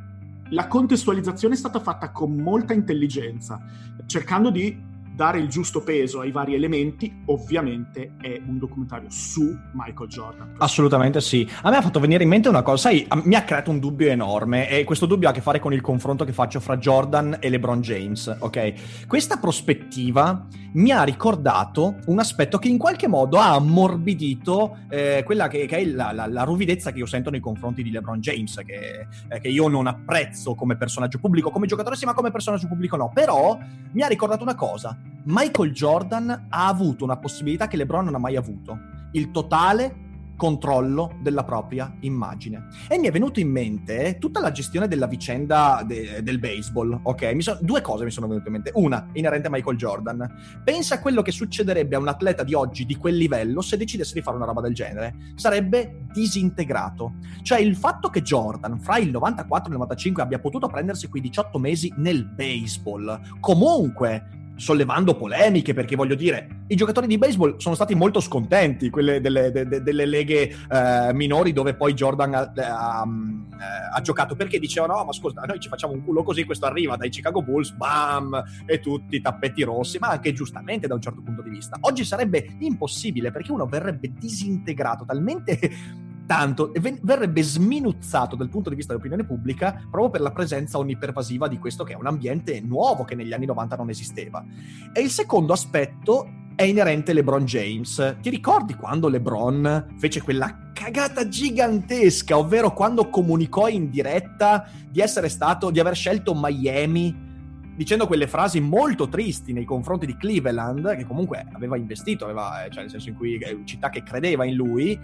la 0.50 0.66
contestualizzazione 0.66 1.54
è 1.54 1.56
stata 1.56 1.80
fatta 1.80 2.10
con 2.10 2.34
molta 2.36 2.72
intelligenza, 2.72 3.60
cercando 4.06 4.50
di 4.50 4.88
dare 5.18 5.40
il 5.40 5.48
giusto 5.48 5.82
peso 5.82 6.20
ai 6.20 6.30
vari 6.30 6.54
elementi, 6.54 7.25
ovviamente 7.26 8.12
è 8.20 8.40
un 8.46 8.56
documentario 8.56 9.10
su 9.10 9.52
Michael 9.72 10.08
Jordan. 10.08 10.54
Assolutamente 10.58 11.20
sì. 11.20 11.44
A 11.62 11.70
me 11.70 11.76
ha 11.76 11.82
fatto 11.82 11.98
venire 11.98 12.22
in 12.22 12.28
mente 12.28 12.48
una 12.48 12.62
cosa, 12.62 12.88
sai, 12.88 13.04
mi 13.25 13.34
ha 13.34 13.42
creato 13.42 13.72
un 13.72 13.80
dubbio 13.80 14.08
enorme 14.10 14.70
e 14.70 14.84
questo 14.84 15.06
dubbio 15.06 15.26
ha 15.26 15.32
a 15.32 15.34
che 15.34 15.40
fare 15.40 15.58
con 15.58 15.72
il 15.72 15.80
confronto 15.80 16.25
che 16.25 16.32
faccio 16.32 16.60
fra 16.60 16.76
Jordan 16.76 17.38
e 17.40 17.48
LeBron 17.48 17.80
James, 17.80 18.37
ok? 18.38 19.06
Questa 19.08 19.38
prospettiva 19.38 20.46
mi 20.75 20.92
ha 20.92 21.02
ricordato 21.02 21.96
un 22.06 22.20
aspetto 22.20 22.58
che 22.58 22.68
in 22.68 22.78
qualche 22.78 23.08
modo 23.08 23.38
ha 23.38 23.54
ammorbidito 23.54 24.78
eh, 24.88 25.22
quella 25.25 25.48
che, 25.48 25.66
che 25.66 25.78
è 25.78 25.84
la, 25.84 26.12
la, 26.12 26.28
la, 26.28 26.44
ruvidezza 26.44 26.92
che 26.92 26.98
io 26.98 27.06
sento 27.06 27.30
nei 27.30 27.40
confronti 27.40 27.82
di 27.82 27.90
LeBron 27.90 28.20
James, 28.20 28.54
che, 28.64 29.06
eh, 29.28 29.40
che 29.40 29.48
io 29.48 29.66
non 29.66 29.88
apprezzo 29.88 30.54
come 30.54 30.76
personaggio 30.76 31.18
pubblico, 31.18 31.50
come 31.50 31.66
giocatore 31.66 31.96
sì, 31.96 32.04
ma 32.04 32.14
come 32.14 32.30
personaggio 32.30 32.68
pubblico 32.68 32.94
no. 32.94 33.10
Però 33.12 33.58
mi 33.92 34.02
ha 34.02 34.06
ricordato 34.06 34.44
una 34.44 34.54
cosa 34.54 34.96
Michael 35.24 35.72
Jordan 35.72 36.46
ha 36.48 36.66
avuto 36.66 37.04
una 37.04 37.18
possibilità 37.18 37.66
che 37.66 37.76
LeBron 37.76 38.04
non 38.04 38.14
ha 38.14 38.18
mai 38.18 38.36
avuto, 38.36 38.78
il 39.12 39.30
totale 39.30 40.06
controllo 40.38 41.16
della 41.20 41.44
propria 41.44 41.92
immagine. 42.00 42.68
E 42.88 42.96
mi 42.96 43.08
è 43.08 43.10
venuto 43.10 43.40
in 43.40 43.50
mente 43.50 44.16
tutta 44.18 44.40
la 44.40 44.52
gestione 44.52 44.88
della 44.88 45.06
vicenda 45.08 45.82
de- 45.84 46.22
del 46.22 46.38
baseball, 46.38 46.98
ok? 47.02 47.42
So- 47.42 47.58
due 47.60 47.82
cose 47.82 48.04
mi 48.04 48.10
sono 48.10 48.28
venute 48.28 48.46
in 48.46 48.52
mente. 48.54 48.70
Una, 48.74 49.08
inerente 49.14 49.48
a 49.48 49.50
Michael 49.50 49.76
Jordan. 49.76 50.60
Pensa 50.64 50.94
a 50.94 51.00
quello 51.00 51.20
che 51.20 51.32
succederebbe 51.32 51.96
a 51.96 51.98
un 51.98 52.08
atleta 52.08 52.44
di 52.44 52.54
oggi 52.54 52.86
di 52.86 52.96
quel 52.96 53.16
livello 53.16 53.60
se 53.60 53.76
decidesse 53.76 54.14
di 54.14 54.22
fare 54.22 54.36
una 54.36 54.46
roba 54.46 54.60
del 54.62 54.74
genere. 54.74 55.14
Sarebbe 55.34 56.06
disintegrato. 56.12 57.14
Cioè 57.42 57.58
il 57.58 57.74
fatto 57.76 58.08
che 58.08 58.22
Jordan 58.22 58.78
fra 58.78 58.98
il 58.98 59.10
94 59.10 59.66
e 59.66 59.72
il 59.72 59.78
95 59.78 60.22
abbia 60.22 60.38
potuto 60.38 60.68
prendersi 60.68 61.08
quei 61.08 61.20
18 61.20 61.58
mesi 61.58 61.92
nel 61.96 62.24
baseball, 62.24 63.20
comunque 63.40 64.38
sollevando 64.58 65.16
polemiche, 65.16 65.72
perché 65.72 65.96
voglio 65.96 66.14
dire, 66.14 66.64
i 66.66 66.74
giocatori 66.74 67.06
di 67.06 67.16
baseball 67.16 67.56
sono 67.58 67.74
stati 67.74 67.94
molto 67.94 68.20
scontenti, 68.20 68.90
quelle 68.90 69.20
delle, 69.20 69.50
de, 69.50 69.66
de, 69.66 69.82
delle 69.82 70.04
leghe 70.04 70.54
eh, 70.68 71.12
minori 71.14 71.52
dove 71.52 71.74
poi 71.74 71.94
Jordan 71.94 72.34
ha, 72.34 72.52
ha, 72.54 73.04
eh, 73.06 73.94
ha, 73.94 74.00
giocato, 74.00 74.34
perché 74.34 74.58
dicevano, 74.58 74.96
no, 74.96 75.04
ma 75.04 75.12
scusa, 75.12 75.42
noi 75.42 75.60
ci 75.60 75.68
facciamo 75.68 75.92
un 75.92 76.04
culo 76.04 76.22
così, 76.22 76.44
questo 76.44 76.66
arriva 76.66 76.96
dai 76.96 77.08
Chicago 77.08 77.40
Bulls, 77.40 77.70
bam, 77.70 78.42
e 78.66 78.80
tutti 78.80 79.20
tappeti 79.20 79.62
rossi, 79.62 79.98
ma 79.98 80.08
anche 80.08 80.32
giustamente 80.32 80.86
da 80.86 80.94
un 80.94 81.00
certo 81.00 81.22
punto 81.22 81.42
di 81.42 81.50
vista. 81.50 81.76
Oggi 81.80 82.04
sarebbe 82.04 82.56
impossibile, 82.58 83.30
perché 83.30 83.52
uno 83.52 83.66
verrebbe 83.66 84.12
disintegrato 84.12 85.04
talmente 85.04 86.06
tanto 86.28 86.73
verrebbe 87.00 87.42
sminuzzato 87.42 88.37
dal 88.37 88.50
punto 88.50 88.68
di 88.68 88.76
vista 88.76 88.92
dell'opinione 88.92 89.25
pubblica 89.25 89.73
proprio 89.90 90.11
per 90.11 90.20
la 90.20 90.30
presenza 90.30 90.76
onnipervasiva 90.76 91.49
di 91.49 91.56
questo 91.58 91.85
che 91.85 91.94
è 91.94 91.97
un 91.97 92.06
ambiente 92.06 92.61
nuovo 92.61 93.02
che 93.04 93.14
negli 93.14 93.32
anni 93.32 93.47
90 93.47 93.76
non 93.76 93.88
esisteva. 93.88 94.44
E 94.92 95.00
il 95.00 95.08
secondo 95.08 95.54
aspetto 95.54 96.28
è 96.54 96.64
inerente 96.64 97.12
a 97.12 97.14
LeBron 97.14 97.47
James. 97.47 98.16
Ti 98.20 98.28
ricordi 98.28 98.75
quando 98.75 99.08
LeBron 99.08 99.94
fece 99.97 100.20
quella 100.20 100.70
cagata 100.75 101.26
gigantesca, 101.26 102.37
ovvero 102.37 102.75
quando 102.75 103.08
comunicò 103.08 103.66
in 103.68 103.88
diretta 103.88 104.68
di 104.90 105.00
essere 105.00 105.30
stato, 105.30 105.70
di 105.70 105.80
aver 105.80 105.97
scelto 105.97 106.35
Miami 106.37 107.26
dicendo 107.75 108.06
quelle 108.06 108.26
frasi 108.26 108.61
molto 108.61 109.08
tristi 109.08 109.52
nei 109.52 109.64
confronti 109.64 110.04
di 110.04 110.16
Cleveland, 110.16 110.97
che 110.97 111.06
comunque 111.06 111.47
aveva 111.52 111.76
investito, 111.76 112.25
aveva, 112.25 112.66
cioè 112.68 112.82
nel 112.82 112.90
senso 112.90 113.08
in 113.08 113.14
cui 113.14 113.38
è 113.38 113.56
città 113.62 113.88
che 113.88 114.02
credeva 114.02 114.44
in 114.44 114.56
lui, 114.56 114.99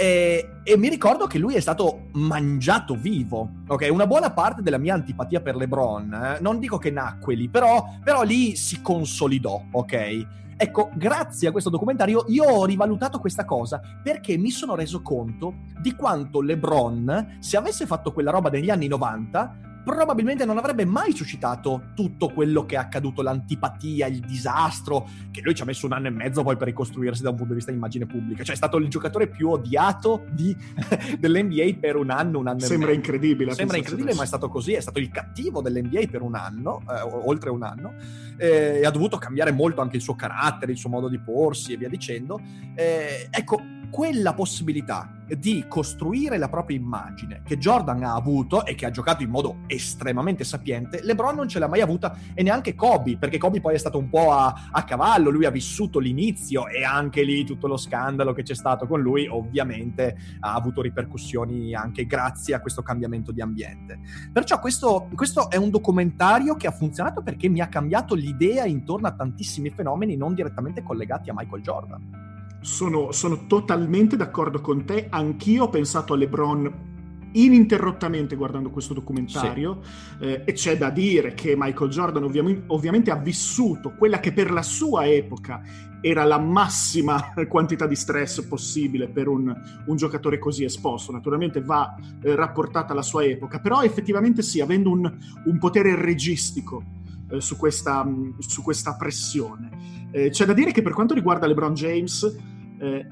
e, 0.00 0.48
e, 0.62 0.78
mi 0.78 0.88
ricordo 0.88 1.26
che 1.26 1.38
lui 1.38 1.56
è 1.56 1.60
stato 1.60 2.06
mangiato 2.12 2.94
vivo. 2.94 3.50
Ok, 3.68 3.86
una 3.90 4.06
buona 4.06 4.30
parte 4.30 4.62
della 4.62 4.78
mia 4.78 4.94
antipatia 4.94 5.42
per 5.42 5.56
LeBron, 5.56 6.14
eh, 6.14 6.38
non 6.40 6.58
dico 6.58 6.78
che 6.78 6.90
nacque 6.90 7.34
lì, 7.34 7.50
però, 7.50 7.84
però 8.02 8.22
lì 8.22 8.56
si 8.56 8.80
consolidò, 8.80 9.62
ok? 9.70 10.26
Ecco, 10.56 10.90
grazie 10.94 11.48
a 11.48 11.52
questo 11.52 11.68
documentario 11.68 12.24
io 12.28 12.44
ho 12.44 12.64
rivalutato 12.64 13.18
questa 13.18 13.44
cosa 13.44 13.80
perché 14.02 14.38
mi 14.38 14.50
sono 14.50 14.74
reso 14.74 15.02
conto 15.02 15.54
di 15.78 15.94
quanto 15.94 16.40
LeBron, 16.40 17.36
se 17.38 17.58
avesse 17.58 17.84
fatto 17.84 18.10
quella 18.10 18.30
roba 18.30 18.48
negli 18.48 18.70
anni 18.70 18.86
90, 18.86 19.69
probabilmente 19.84 20.44
non 20.44 20.58
avrebbe 20.58 20.84
mai 20.84 21.14
suscitato 21.14 21.90
tutto 21.94 22.28
quello 22.28 22.64
che 22.66 22.74
è 22.74 22.78
accaduto, 22.78 23.22
l'antipatia, 23.22 24.06
il 24.06 24.20
disastro, 24.20 25.08
che 25.30 25.40
lui 25.42 25.54
ci 25.54 25.62
ha 25.62 25.64
messo 25.64 25.86
un 25.86 25.92
anno 25.92 26.08
e 26.08 26.10
mezzo 26.10 26.42
poi 26.42 26.56
per 26.56 26.68
ricostruirsi 26.68 27.22
da 27.22 27.30
un 27.30 27.36
punto 27.36 27.52
di 27.52 27.56
vista 27.56 27.70
di 27.70 27.76
immagine 27.76 28.06
pubblica. 28.06 28.42
Cioè 28.42 28.54
è 28.54 28.56
stato 28.56 28.76
il 28.76 28.88
giocatore 28.88 29.28
più 29.28 29.50
odiato 29.50 30.26
di, 30.30 30.56
dell'NBA 31.18 31.78
per 31.80 31.96
un 31.96 32.10
anno, 32.10 32.38
un 32.38 32.48
anno 32.48 32.60
Sembra 32.60 32.90
e 32.90 32.96
mezzo. 32.96 33.10
incredibile. 33.10 33.54
Sembra 33.54 33.76
incredibile, 33.76 34.14
ma 34.14 34.22
è 34.22 34.26
stato 34.26 34.48
così. 34.48 34.72
È 34.72 34.80
stato 34.80 34.98
il 34.98 35.10
cattivo 35.10 35.60
dell'NBA 35.62 36.06
per 36.10 36.22
un 36.22 36.34
anno, 36.34 36.80
eh, 36.88 37.00
oltre 37.24 37.50
un 37.50 37.62
anno, 37.62 37.94
eh, 38.36 38.80
e 38.80 38.86
ha 38.86 38.90
dovuto 38.90 39.16
cambiare 39.18 39.52
molto 39.52 39.80
anche 39.80 39.96
il 39.96 40.02
suo 40.02 40.14
carattere, 40.14 40.72
il 40.72 40.78
suo 40.78 40.90
modo 40.90 41.08
di 41.08 41.18
porsi 41.18 41.72
e 41.72 41.76
via 41.76 41.88
dicendo. 41.88 42.40
Eh, 42.74 43.28
ecco, 43.30 43.62
quella 43.90 44.34
possibilità 44.34 45.14
di 45.36 45.64
costruire 45.68 46.38
la 46.38 46.48
propria 46.48 46.76
immagine 46.76 47.42
che 47.44 47.58
Jordan 47.58 48.02
ha 48.02 48.14
avuto 48.14 48.64
e 48.64 48.74
che 48.74 48.86
ha 48.86 48.90
giocato 48.90 49.22
in 49.22 49.30
modo 49.30 49.58
estremamente 49.66 50.44
sapiente, 50.44 51.02
LeBron 51.02 51.34
non 51.34 51.48
ce 51.48 51.58
l'ha 51.58 51.68
mai 51.68 51.80
avuta 51.80 52.16
e 52.34 52.42
neanche 52.42 52.74
Kobe, 52.74 53.16
perché 53.16 53.38
Kobe 53.38 53.60
poi 53.60 53.74
è 53.74 53.78
stato 53.78 53.98
un 53.98 54.08
po' 54.08 54.32
a, 54.32 54.68
a 54.70 54.84
cavallo, 54.84 55.30
lui 55.30 55.44
ha 55.44 55.50
vissuto 55.50 55.98
l'inizio 55.98 56.68
e 56.68 56.84
anche 56.84 57.22
lì 57.22 57.44
tutto 57.44 57.66
lo 57.66 57.76
scandalo 57.76 58.32
che 58.32 58.42
c'è 58.42 58.54
stato 58.54 58.86
con 58.86 59.00
lui 59.00 59.26
ovviamente 59.26 60.16
ha 60.40 60.54
avuto 60.54 60.82
ripercussioni 60.82 61.74
anche 61.74 62.06
grazie 62.06 62.54
a 62.54 62.60
questo 62.60 62.82
cambiamento 62.82 63.32
di 63.32 63.40
ambiente. 63.40 64.00
Perciò 64.32 64.58
questo, 64.58 65.08
questo 65.14 65.50
è 65.50 65.56
un 65.56 65.70
documentario 65.70 66.56
che 66.56 66.66
ha 66.66 66.72
funzionato 66.72 67.22
perché 67.22 67.48
mi 67.48 67.60
ha 67.60 67.68
cambiato 67.68 68.14
l'idea 68.14 68.64
intorno 68.64 69.06
a 69.06 69.12
tantissimi 69.12 69.70
fenomeni 69.70 70.16
non 70.16 70.34
direttamente 70.34 70.82
collegati 70.82 71.30
a 71.30 71.34
Michael 71.34 71.62
Jordan. 71.62 72.19
Sono, 72.60 73.12
sono, 73.12 73.46
totalmente 73.46 74.16
d'accordo 74.16 74.60
con 74.60 74.84
te. 74.84 75.06
Anch'io 75.08 75.64
ho 75.64 75.68
pensato 75.68 76.12
a 76.12 76.16
LeBron 76.16 76.88
ininterrottamente 77.32 78.34
guardando 78.34 78.70
questo 78.70 78.94
documentario 78.94 79.80
sì. 80.18 80.24
eh, 80.24 80.42
e 80.44 80.52
c'è 80.52 80.76
da 80.76 80.90
dire 80.90 81.34
che 81.34 81.54
Michael 81.56 81.90
Jordan 81.90 82.24
ovvi- 82.24 82.62
ovviamente 82.66 83.10
ha 83.10 83.16
vissuto 83.16 83.92
quella 83.96 84.18
che 84.18 84.32
per 84.32 84.50
la 84.50 84.62
sua 84.62 85.06
epoca 85.06 85.62
era 86.00 86.24
la 86.24 86.38
massima 86.38 87.32
quantità 87.48 87.86
di 87.86 87.94
stress 87.94 88.42
possibile 88.42 89.08
per 89.08 89.28
un, 89.28 89.54
un 89.86 89.96
giocatore 89.96 90.38
così 90.38 90.64
esposto. 90.64 91.12
Naturalmente 91.12 91.60
va 91.60 91.94
eh, 92.22 92.34
rapportata 92.34 92.92
alla 92.92 93.02
sua 93.02 93.24
epoca, 93.24 93.60
però 93.60 93.82
effettivamente 93.82 94.42
sì, 94.42 94.60
avendo 94.60 94.90
un, 94.90 95.18
un 95.44 95.58
potere 95.58 95.94
registico 95.94 96.82
eh, 97.30 97.40
su, 97.40 97.56
questa, 97.56 98.06
su 98.38 98.62
questa 98.62 98.96
pressione. 98.96 100.08
Eh, 100.10 100.30
c'è 100.30 100.44
da 100.44 100.52
dire 100.52 100.72
che 100.72 100.82
per 100.82 100.92
quanto 100.92 101.14
riguarda 101.14 101.46
LeBron 101.46 101.74
James, 101.74 102.36
eh, 102.80 103.06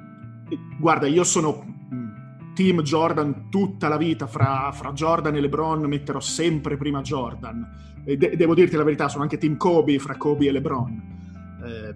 guarda, 0.79 1.07
io 1.07 1.25
sono 1.25 1.65
mm, 1.93 2.55
team 2.55 2.83
Jordan 2.83 3.49
tutta 3.51 3.89
la 3.89 3.97
vita, 3.97 4.27
fra, 4.27 4.71
fra 4.73 4.93
Jordan 4.93 5.37
e 5.37 5.41
LeBron 5.41 5.83
metterò 5.85 6.21
sempre 6.21 6.77
prima 6.77 7.01
Jordan. 7.01 7.87
De- 8.05 8.37
devo 8.37 8.55
dirti 8.55 8.77
la 8.77 8.85
verità, 8.85 9.09
sono 9.09 9.23
anche 9.23 9.37
team 9.37 9.57
Kobe 9.57 9.99
fra 9.99 10.17
Kobe 10.17 10.47
e 10.47 10.53
LeBron. 10.53 11.17
Eh, 11.65 11.95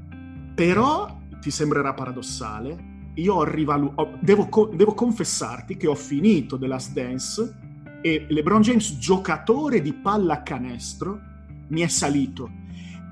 però 0.54 1.20
ti 1.40 1.50
sembrerà 1.50 1.94
paradossale, 1.94 2.90
io 3.14 3.34
ho 3.34 3.44
rivalu- 3.44 3.92
ho, 3.94 4.18
devo, 4.20 4.48
co- 4.48 4.70
devo 4.74 4.94
confessarti 4.94 5.76
che 5.76 5.86
ho 5.86 5.94
finito 5.94 6.58
The 6.58 6.66
Last 6.66 6.92
Dance 6.92 7.56
e 8.02 8.26
LeBron 8.28 8.60
James, 8.60 8.98
giocatore 8.98 9.80
di 9.80 9.92
pallacanestro, 9.92 11.20
mi 11.68 11.80
è 11.80 11.88
salito 11.88 12.50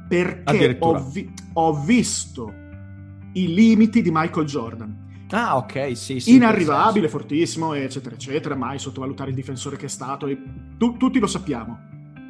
perché 0.09 0.77
ho, 0.81 1.09
vi- 1.09 1.33
ho, 1.53 1.83
visto 1.85 2.53
i 3.33 3.55
limiti 3.55 4.03
di 4.03 4.11
Michael 4.11 4.47
Jordan. 4.47 5.27
Ah, 5.31 5.57
ok, 5.57 5.97
sì, 5.97 6.19
sì. 6.19 6.35
Inarrivabile, 6.35 7.09
fortissimo, 7.09 7.75
eccetera, 7.75 8.17
eccetera, 8.17 8.57
mai 8.57 8.81
sottovalutare 8.81 9.31
il 9.31 9.37
difensore 9.37 9.77
che 9.77 9.87
è 9.87 9.89
stato, 9.89 10.27
tu- 10.77 10.97
tutti 10.97 11.21
lo 11.21 11.29
sappiamo. 11.29 11.79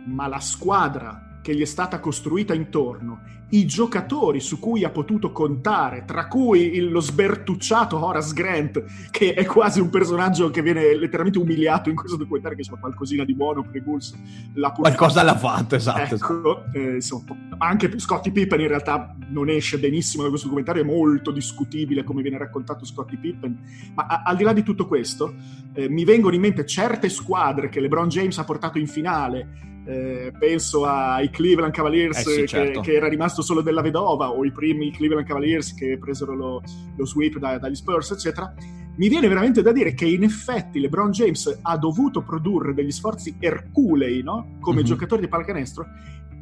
Ma 0.07 0.27
la 0.27 0.41
squadra 0.41 1.30
che 1.43 1.55
gli 1.55 1.63
è 1.63 1.67
stata 1.67 2.01
costruita 2.01 2.55
intorno 2.55 3.39
i 3.51 3.67
giocatori 3.67 4.41
su 4.41 4.59
cui 4.59 4.85
ha 4.85 4.91
potuto 4.91 5.33
contare, 5.33 6.05
tra 6.05 6.29
cui 6.29 6.77
il, 6.77 6.91
lo 6.91 7.01
sbertucciato 7.01 8.05
Horace 8.05 8.33
Grant, 8.33 8.85
che 9.11 9.35
è 9.35 9.45
quasi 9.45 9.81
un 9.81 9.91
personaggio 9.91 10.51
che 10.51 10.63
viene 10.63 10.95
letteralmente 10.97 11.39
umiliato 11.39 11.89
in 11.89 11.97
questo 11.97 12.17
documentario, 12.17 12.57
che 12.57 12.63
insomma 12.63 12.81
qualcosina 12.81 13.25
di 13.25 13.35
buono 13.35 13.63
per 13.63 13.77
i 13.77 13.81
Bulls 13.81 14.15
l'ha 14.55 14.71
Qualcosa 14.71 15.23
l'ha 15.23 15.37
fatto, 15.37 15.75
esatto. 15.75 16.15
Ecco, 16.15 16.65
eh, 16.73 16.95
insomma, 16.95 17.37
anche 17.59 17.99
Scottie 17.99 18.33
Pippen 18.33 18.61
in 18.61 18.69
realtà 18.69 19.17
non 19.29 19.49
esce 19.49 19.79
benissimo 19.79 20.23
da 20.23 20.29
questo 20.29 20.47
documentario, 20.47 20.83
è 20.83 20.87
molto 20.87 21.33
discutibile 21.33 22.05
come 22.05 22.23
viene 22.23 22.39
raccontato 22.39 22.85
Scottie 22.85 23.19
Pippen, 23.19 23.59
ma 23.95 24.07
a, 24.07 24.23
al 24.25 24.37
di 24.37 24.45
là 24.45 24.53
di 24.53 24.63
tutto 24.63 24.87
questo, 24.87 25.35
eh, 25.73 25.89
mi 25.89 26.05
vengono 26.05 26.35
in 26.37 26.41
mente 26.41 26.65
certe 26.65 27.09
squadre 27.09 27.69
che 27.69 27.81
LeBron 27.81 28.09
James 28.09 28.39
ha 28.39 28.45
portato 28.45 28.79
in 28.79 28.87
finale, 28.87 29.70
eh, 29.85 30.33
penso 30.39 30.85
ai 30.85 31.31
Cleveland 31.31 31.73
Cavaliers 31.73 32.19
eh 32.19 32.23
sì, 32.23 32.47
certo. 32.47 32.81
che, 32.81 32.91
che, 32.91 32.97
era 32.97 33.09
rimasto 33.09 33.43
solo 33.43 33.61
della 33.61 33.83
vedova 33.83 34.31
o 34.31 34.45
i 34.45 34.53
primi 34.53 34.91
Cleveland 34.91 35.27
Cavaliers 35.27 35.75
che 35.75 35.99
presero 35.99 36.35
lo, 36.35 36.63
lo 36.97 37.07
sweep 37.07 37.39
da, 37.39 37.59
dagli 37.59 37.75
Spurs 37.75 38.11
eccetera 38.11 38.55
mi 38.97 39.09
viene 39.09 39.29
veramente 39.29 39.63
da 39.63 39.73
dire 39.73 39.95
che 39.95 40.05
in 40.05 40.25
effetti 40.25 40.79
LeBron 40.79 41.11
James 41.11 41.61
ha 41.63 41.79
dovuto 41.79 42.23
produrre 42.23 42.75
degli 42.75 42.91
sforzi 42.91 43.35
erculei, 43.39 44.23
no? 44.23 44.57
Come 44.61 44.77
mm-hmm. 44.77 44.85
giocatore 44.85 45.23
di 45.23 45.29
pallacanestro, 45.29 45.87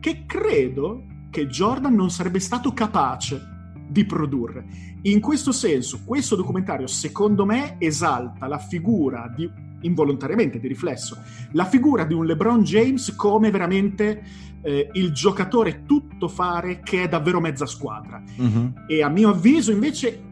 che 0.01 0.25
credo 0.27 1.05
che 1.31 1.47
Jordan 1.47 1.95
non 1.95 2.11
sarebbe 2.11 2.41
stato 2.41 2.73
capace 2.73 3.41
di 3.89 4.05
produrre. 4.05 4.65
In 5.03 5.21
questo 5.21 5.53
senso, 5.53 6.01
questo 6.05 6.35
documentario, 6.35 6.89
secondo 6.89 7.47
me, 7.47 7.77
esalta 7.79 8.49
la 8.49 8.59
figura 8.59 9.33
di, 9.35 9.49
involontariamente, 9.83 10.59
di 10.59 10.69
riflesso, 10.69 11.17
la 11.53 11.65
figura 11.65 12.05
di 12.05 12.15
un 12.15 12.27
LeBron 12.27 12.63
James 12.63 13.15
come 13.15 13.51
veramente 13.51 14.23
eh, 14.63 14.91
il 14.93 15.13
giocatore 15.13 15.85
tutto 15.85 16.29
fare 16.29 16.81
che 16.81 17.05
è 17.05 17.09
davvero 17.09 17.41
mezza 17.41 17.67
squadra. 17.67 18.23
Mm-hmm. 18.41 18.67
E 18.87 19.03
a 19.03 19.09
mio 19.09 19.31
avviso, 19.31 19.71
invece, 19.71 20.23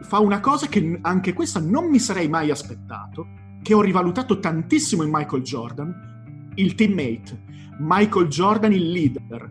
fa 0.00 0.18
una 0.18 0.40
cosa 0.40 0.66
che 0.66 0.98
anche 1.02 1.32
questa 1.32 1.60
non 1.60 1.88
mi 1.88 1.98
sarei 1.98 2.28
mai 2.28 2.50
aspettato, 2.50 3.26
che 3.62 3.74
ho 3.74 3.80
rivalutato 3.80 4.38
tantissimo 4.38 5.02
in 5.02 5.10
Michael 5.12 5.42
Jordan, 5.42 6.52
il 6.54 6.74
teammate. 6.74 7.44
Michael 7.78 8.28
Jordan 8.28 8.72
il 8.72 8.90
leader 8.90 9.50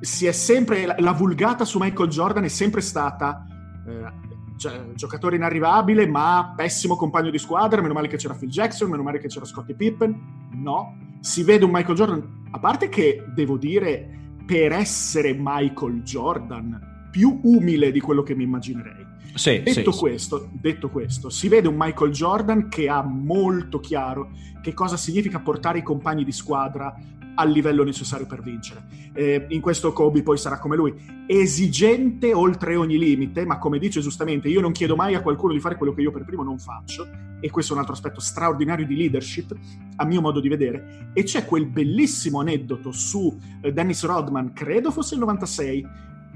si 0.00 0.26
è 0.26 0.32
sempre 0.32 0.86
la, 0.86 0.96
la, 0.98 1.12
vulgata 1.12 1.64
su 1.64 1.78
Michael 1.78 2.08
Jordan 2.08 2.44
è 2.44 2.48
sempre 2.48 2.80
stata 2.80 3.46
eh, 3.86 4.23
cioè, 4.56 4.92
giocatore 4.94 5.36
inarrivabile 5.36 6.06
ma 6.06 6.52
pessimo 6.56 6.96
compagno 6.96 7.30
di 7.30 7.38
squadra 7.38 7.80
meno 7.80 7.94
male 7.94 8.08
che 8.08 8.16
c'era 8.16 8.34
Phil 8.34 8.50
Jackson 8.50 8.90
meno 8.90 9.02
male 9.02 9.18
che 9.18 9.28
c'era 9.28 9.44
Scottie 9.44 9.74
Pippen. 9.74 10.48
No. 10.52 10.96
Si 11.20 11.42
vede 11.42 11.64
un 11.64 11.70
Michael 11.72 11.96
Jordan 11.96 12.42
a 12.50 12.58
parte 12.58 12.88
che 12.88 13.24
devo 13.34 13.56
dire 13.56 14.08
per 14.46 14.72
essere 14.72 15.34
Michael 15.38 16.02
Jordan 16.02 17.08
più 17.10 17.40
umile 17.42 17.90
di 17.90 18.00
quello 18.00 18.22
che 18.22 18.34
mi 18.34 18.44
immaginerei. 18.44 19.12
Sì, 19.34 19.62
detto, 19.62 19.90
sì, 19.90 19.98
questo, 19.98 20.38
sì. 20.38 20.58
detto 20.60 20.88
questo, 20.90 21.28
si 21.28 21.48
vede 21.48 21.66
un 21.66 21.74
Michael 21.76 22.12
Jordan 22.12 22.68
che 22.68 22.88
ha 22.88 23.02
molto 23.02 23.80
chiaro 23.80 24.30
che 24.62 24.72
cosa 24.74 24.96
significa 24.96 25.40
portare 25.40 25.78
i 25.78 25.82
compagni 25.82 26.24
di 26.24 26.32
squadra 26.32 26.94
al 27.34 27.50
livello 27.50 27.84
necessario 27.84 28.26
per 28.26 28.42
vincere. 28.42 28.84
Eh, 29.12 29.46
in 29.48 29.60
questo 29.60 29.92
Kobe 29.92 30.22
poi 30.22 30.38
sarà 30.38 30.58
come 30.58 30.76
lui, 30.76 30.94
esigente 31.26 32.32
oltre 32.32 32.76
ogni 32.76 32.98
limite, 32.98 33.44
ma 33.44 33.58
come 33.58 33.78
dice 33.78 34.00
giustamente, 34.00 34.48
io 34.48 34.60
non 34.60 34.72
chiedo 34.72 34.96
mai 34.96 35.14
a 35.14 35.20
qualcuno 35.20 35.52
di 35.52 35.60
fare 35.60 35.76
quello 35.76 35.92
che 35.92 36.02
io 36.02 36.10
per 36.10 36.24
primo 36.24 36.42
non 36.42 36.58
faccio, 36.58 37.06
e 37.40 37.50
questo 37.50 37.72
è 37.72 37.74
un 37.74 37.80
altro 37.80 37.94
aspetto 37.94 38.20
straordinario 38.20 38.86
di 38.86 38.96
leadership, 38.96 39.54
a 39.96 40.04
mio 40.04 40.20
modo 40.20 40.40
di 40.40 40.48
vedere, 40.48 41.10
e 41.12 41.22
c'è 41.24 41.44
quel 41.44 41.66
bellissimo 41.66 42.40
aneddoto 42.40 42.92
su 42.92 43.36
eh, 43.60 43.72
Dennis 43.72 44.04
Rodman, 44.04 44.52
credo 44.52 44.90
fosse 44.90 45.14
il 45.14 45.20
96, 45.20 45.86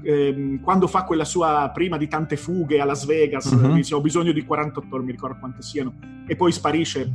ehm, 0.03 0.59
quando 0.61 0.87
fa 0.87 1.03
quella 1.03 1.25
sua 1.25 1.71
prima 1.73 1.97
di 1.97 2.07
tante 2.07 2.37
fughe 2.37 2.79
a 2.79 2.85
Las 2.85 3.05
Vegas, 3.05 3.45
uh-huh. 3.45 3.73
dice 3.73 3.95
ho 3.95 4.01
bisogno 4.01 4.31
di 4.31 4.43
48 4.43 4.95
ore, 4.95 5.03
mi 5.03 5.11
ricordo 5.11 5.37
quante 5.39 5.61
siano, 5.61 5.93
e 6.27 6.35
poi 6.35 6.51
sparisce 6.51 7.11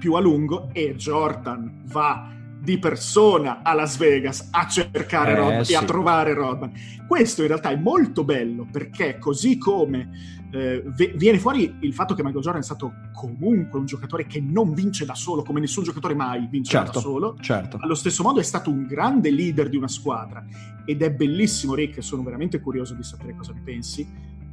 più 0.00 0.14
a 0.14 0.20
lungo 0.20 0.70
e 0.72 0.94
Jordan 0.96 1.82
va 1.84 2.38
di 2.60 2.78
persona 2.78 3.62
a 3.62 3.72
Las 3.72 3.96
Vegas 3.96 4.48
a 4.50 4.66
cercare 4.66 5.32
eh, 5.32 5.36
Rodman 5.36 5.64
sì. 5.64 5.72
e 5.72 5.76
a 5.76 5.84
trovare 5.84 6.34
Rodman. 6.34 6.72
Questo 7.06 7.40
in 7.42 7.48
realtà 7.48 7.70
è 7.70 7.76
molto 7.76 8.22
bello 8.22 8.66
perché 8.70 9.18
così 9.18 9.56
come 9.56 10.38
eh, 10.52 10.82
viene 11.14 11.38
fuori 11.38 11.76
il 11.80 11.94
fatto 11.94 12.14
che 12.14 12.22
Michael 12.22 12.42
Jordan 12.42 12.60
è 12.60 12.64
stato 12.64 12.92
comunque 13.14 13.78
un 13.78 13.86
giocatore 13.86 14.26
che 14.26 14.40
non 14.40 14.74
vince 14.74 15.04
da 15.04 15.14
solo, 15.14 15.42
come 15.42 15.60
nessun 15.60 15.84
giocatore 15.84 16.14
mai 16.14 16.46
vince 16.50 16.72
certo, 16.72 16.92
da 16.92 17.00
solo, 17.00 17.36
certo. 17.40 17.78
allo 17.80 17.94
stesso 17.94 18.22
modo 18.22 18.40
è 18.40 18.44
stato 18.44 18.70
un 18.70 18.86
grande 18.86 19.30
leader 19.30 19.68
di 19.68 19.76
una 19.76 19.88
squadra 19.88 20.44
ed 20.84 21.02
è 21.02 21.10
bellissimo 21.10 21.74
Rick, 21.74 22.02
sono 22.02 22.22
veramente 22.22 22.60
curioso 22.60 22.94
di 22.94 23.02
sapere 23.02 23.34
cosa 23.36 23.52
ne 23.52 23.60
pensi, 23.64 24.06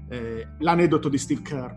eh, 0.10 0.48
l'aneddoto 0.60 1.10
di 1.10 1.18
Steve 1.18 1.42
Kerr 1.42 1.72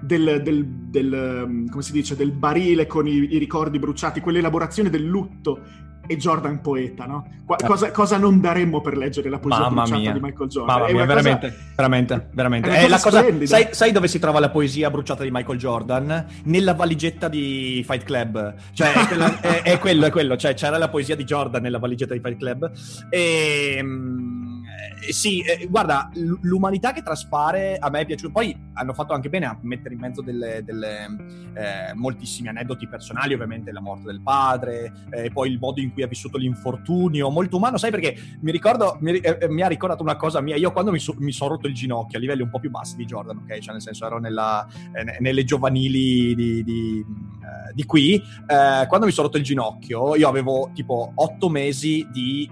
del, 0.00 0.42
del, 0.42 0.66
del, 0.66 1.44
um, 1.46 1.68
come 1.68 1.82
si 1.82 1.92
dice, 1.92 2.16
del 2.16 2.32
barile 2.32 2.86
con 2.86 3.06
i, 3.06 3.14
i, 3.34 3.38
ricordi 3.38 3.78
bruciati, 3.78 4.20
quell'elaborazione 4.20 4.90
del 4.90 5.04
lutto 5.04 5.60
e 6.08 6.16
Jordan 6.16 6.60
poeta, 6.60 7.04
no? 7.04 7.26
Qua, 7.44 7.56
eh. 7.56 7.66
cosa, 7.66 7.90
cosa, 7.90 8.16
non 8.16 8.40
daremmo 8.40 8.80
per 8.80 8.96
leggere 8.96 9.28
la 9.28 9.38
poesia 9.38 9.64
Mamma 9.64 9.82
bruciata 9.82 10.00
mia. 10.00 10.12
di 10.12 10.20
Michael 10.20 10.48
Jordan? 10.48 10.78
Mamma 10.78 10.92
mia, 10.92 11.04
veramente, 11.04 11.48
cosa, 11.48 11.72
veramente, 11.76 12.28
veramente. 12.32 12.68
È 12.70 12.86
è 12.86 13.00
cosa, 13.00 13.24
sai, 13.46 13.68
sai, 13.72 13.92
dove 13.92 14.08
si 14.08 14.18
trova 14.18 14.38
la 14.38 14.50
poesia 14.50 14.90
bruciata 14.90 15.24
di 15.24 15.30
Michael 15.32 15.58
Jordan? 15.58 16.26
Nella 16.44 16.74
valigetta 16.74 17.28
di 17.28 17.82
Fight 17.86 18.04
Club. 18.04 18.54
Cioè, 18.72 18.92
è, 18.92 19.06
quella, 19.06 19.40
è, 19.40 19.62
è 19.62 19.78
quello, 19.78 20.06
è 20.06 20.10
quello. 20.10 20.36
Cioè, 20.36 20.54
c'era 20.54 20.78
la 20.78 20.88
poesia 20.88 21.16
di 21.16 21.24
Jordan 21.24 21.62
nella 21.62 21.78
valigetta 21.78 22.14
di 22.14 22.20
Fight 22.20 22.38
Club. 22.38 22.70
E... 23.10 23.82
Eh, 25.00 25.12
sì, 25.12 25.40
eh, 25.40 25.66
guarda, 25.66 26.10
l'umanità 26.42 26.92
che 26.92 27.02
traspare 27.02 27.76
a 27.78 27.90
me 27.90 28.00
è 28.00 28.06
piaciuta. 28.06 28.32
Poi 28.32 28.64
hanno 28.74 28.92
fatto 28.92 29.12
anche 29.12 29.28
bene 29.28 29.46
a 29.46 29.58
mettere 29.62 29.94
in 29.94 30.00
mezzo 30.00 30.22
delle, 30.22 30.62
delle 30.64 31.04
eh, 31.54 31.94
moltissimi 31.94 32.48
aneddoti 32.48 32.88
personali, 32.88 33.34
ovviamente 33.34 33.72
la 33.72 33.80
morte 33.80 34.04
del 34.06 34.20
padre, 34.22 34.92
eh, 35.10 35.30
poi 35.30 35.50
il 35.50 35.58
modo 35.58 35.80
in 35.80 35.92
cui 35.92 36.02
ha 36.02 36.06
vissuto 36.06 36.38
l'infortunio, 36.38 37.30
molto 37.30 37.56
umano, 37.56 37.76
sai 37.76 37.90
perché 37.90 38.16
mi 38.40 38.50
ricordo, 38.50 38.96
mi, 39.00 39.18
eh, 39.18 39.38
eh, 39.40 39.48
mi 39.48 39.62
ha 39.62 39.68
ricordato 39.68 40.02
una 40.02 40.16
cosa 40.16 40.40
mia, 40.40 40.56
io 40.56 40.72
quando 40.72 40.90
mi, 40.90 40.98
so, 40.98 41.14
sono 41.28 41.50
rotto 41.50 41.66
il 41.66 41.74
ginocchio 41.74 42.18
a 42.18 42.20
livelli 42.20 42.42
un 42.42 42.50
po' 42.50 42.58
più 42.58 42.70
bassi 42.70 42.96
di 42.96 43.04
Jordan, 43.04 43.38
ok? 43.38 43.58
Cioè 43.58 43.72
nel 43.72 43.82
senso 43.82 44.06
ero 44.06 44.18
nella, 44.18 44.66
nelle 45.20 45.44
giovanili 45.44 46.34
di, 46.34 46.62
di, 46.62 47.04
di 47.74 47.84
qui, 47.84 48.22
quando 48.46 49.06
mi 49.06 49.12
sono 49.12 49.26
rotto 49.26 49.38
il 49.38 49.44
ginocchio 49.44 50.16
io 50.16 50.28
avevo 50.28 50.70
tipo 50.74 51.12
otto 51.14 51.48
mesi 51.48 52.06
di 52.10 52.50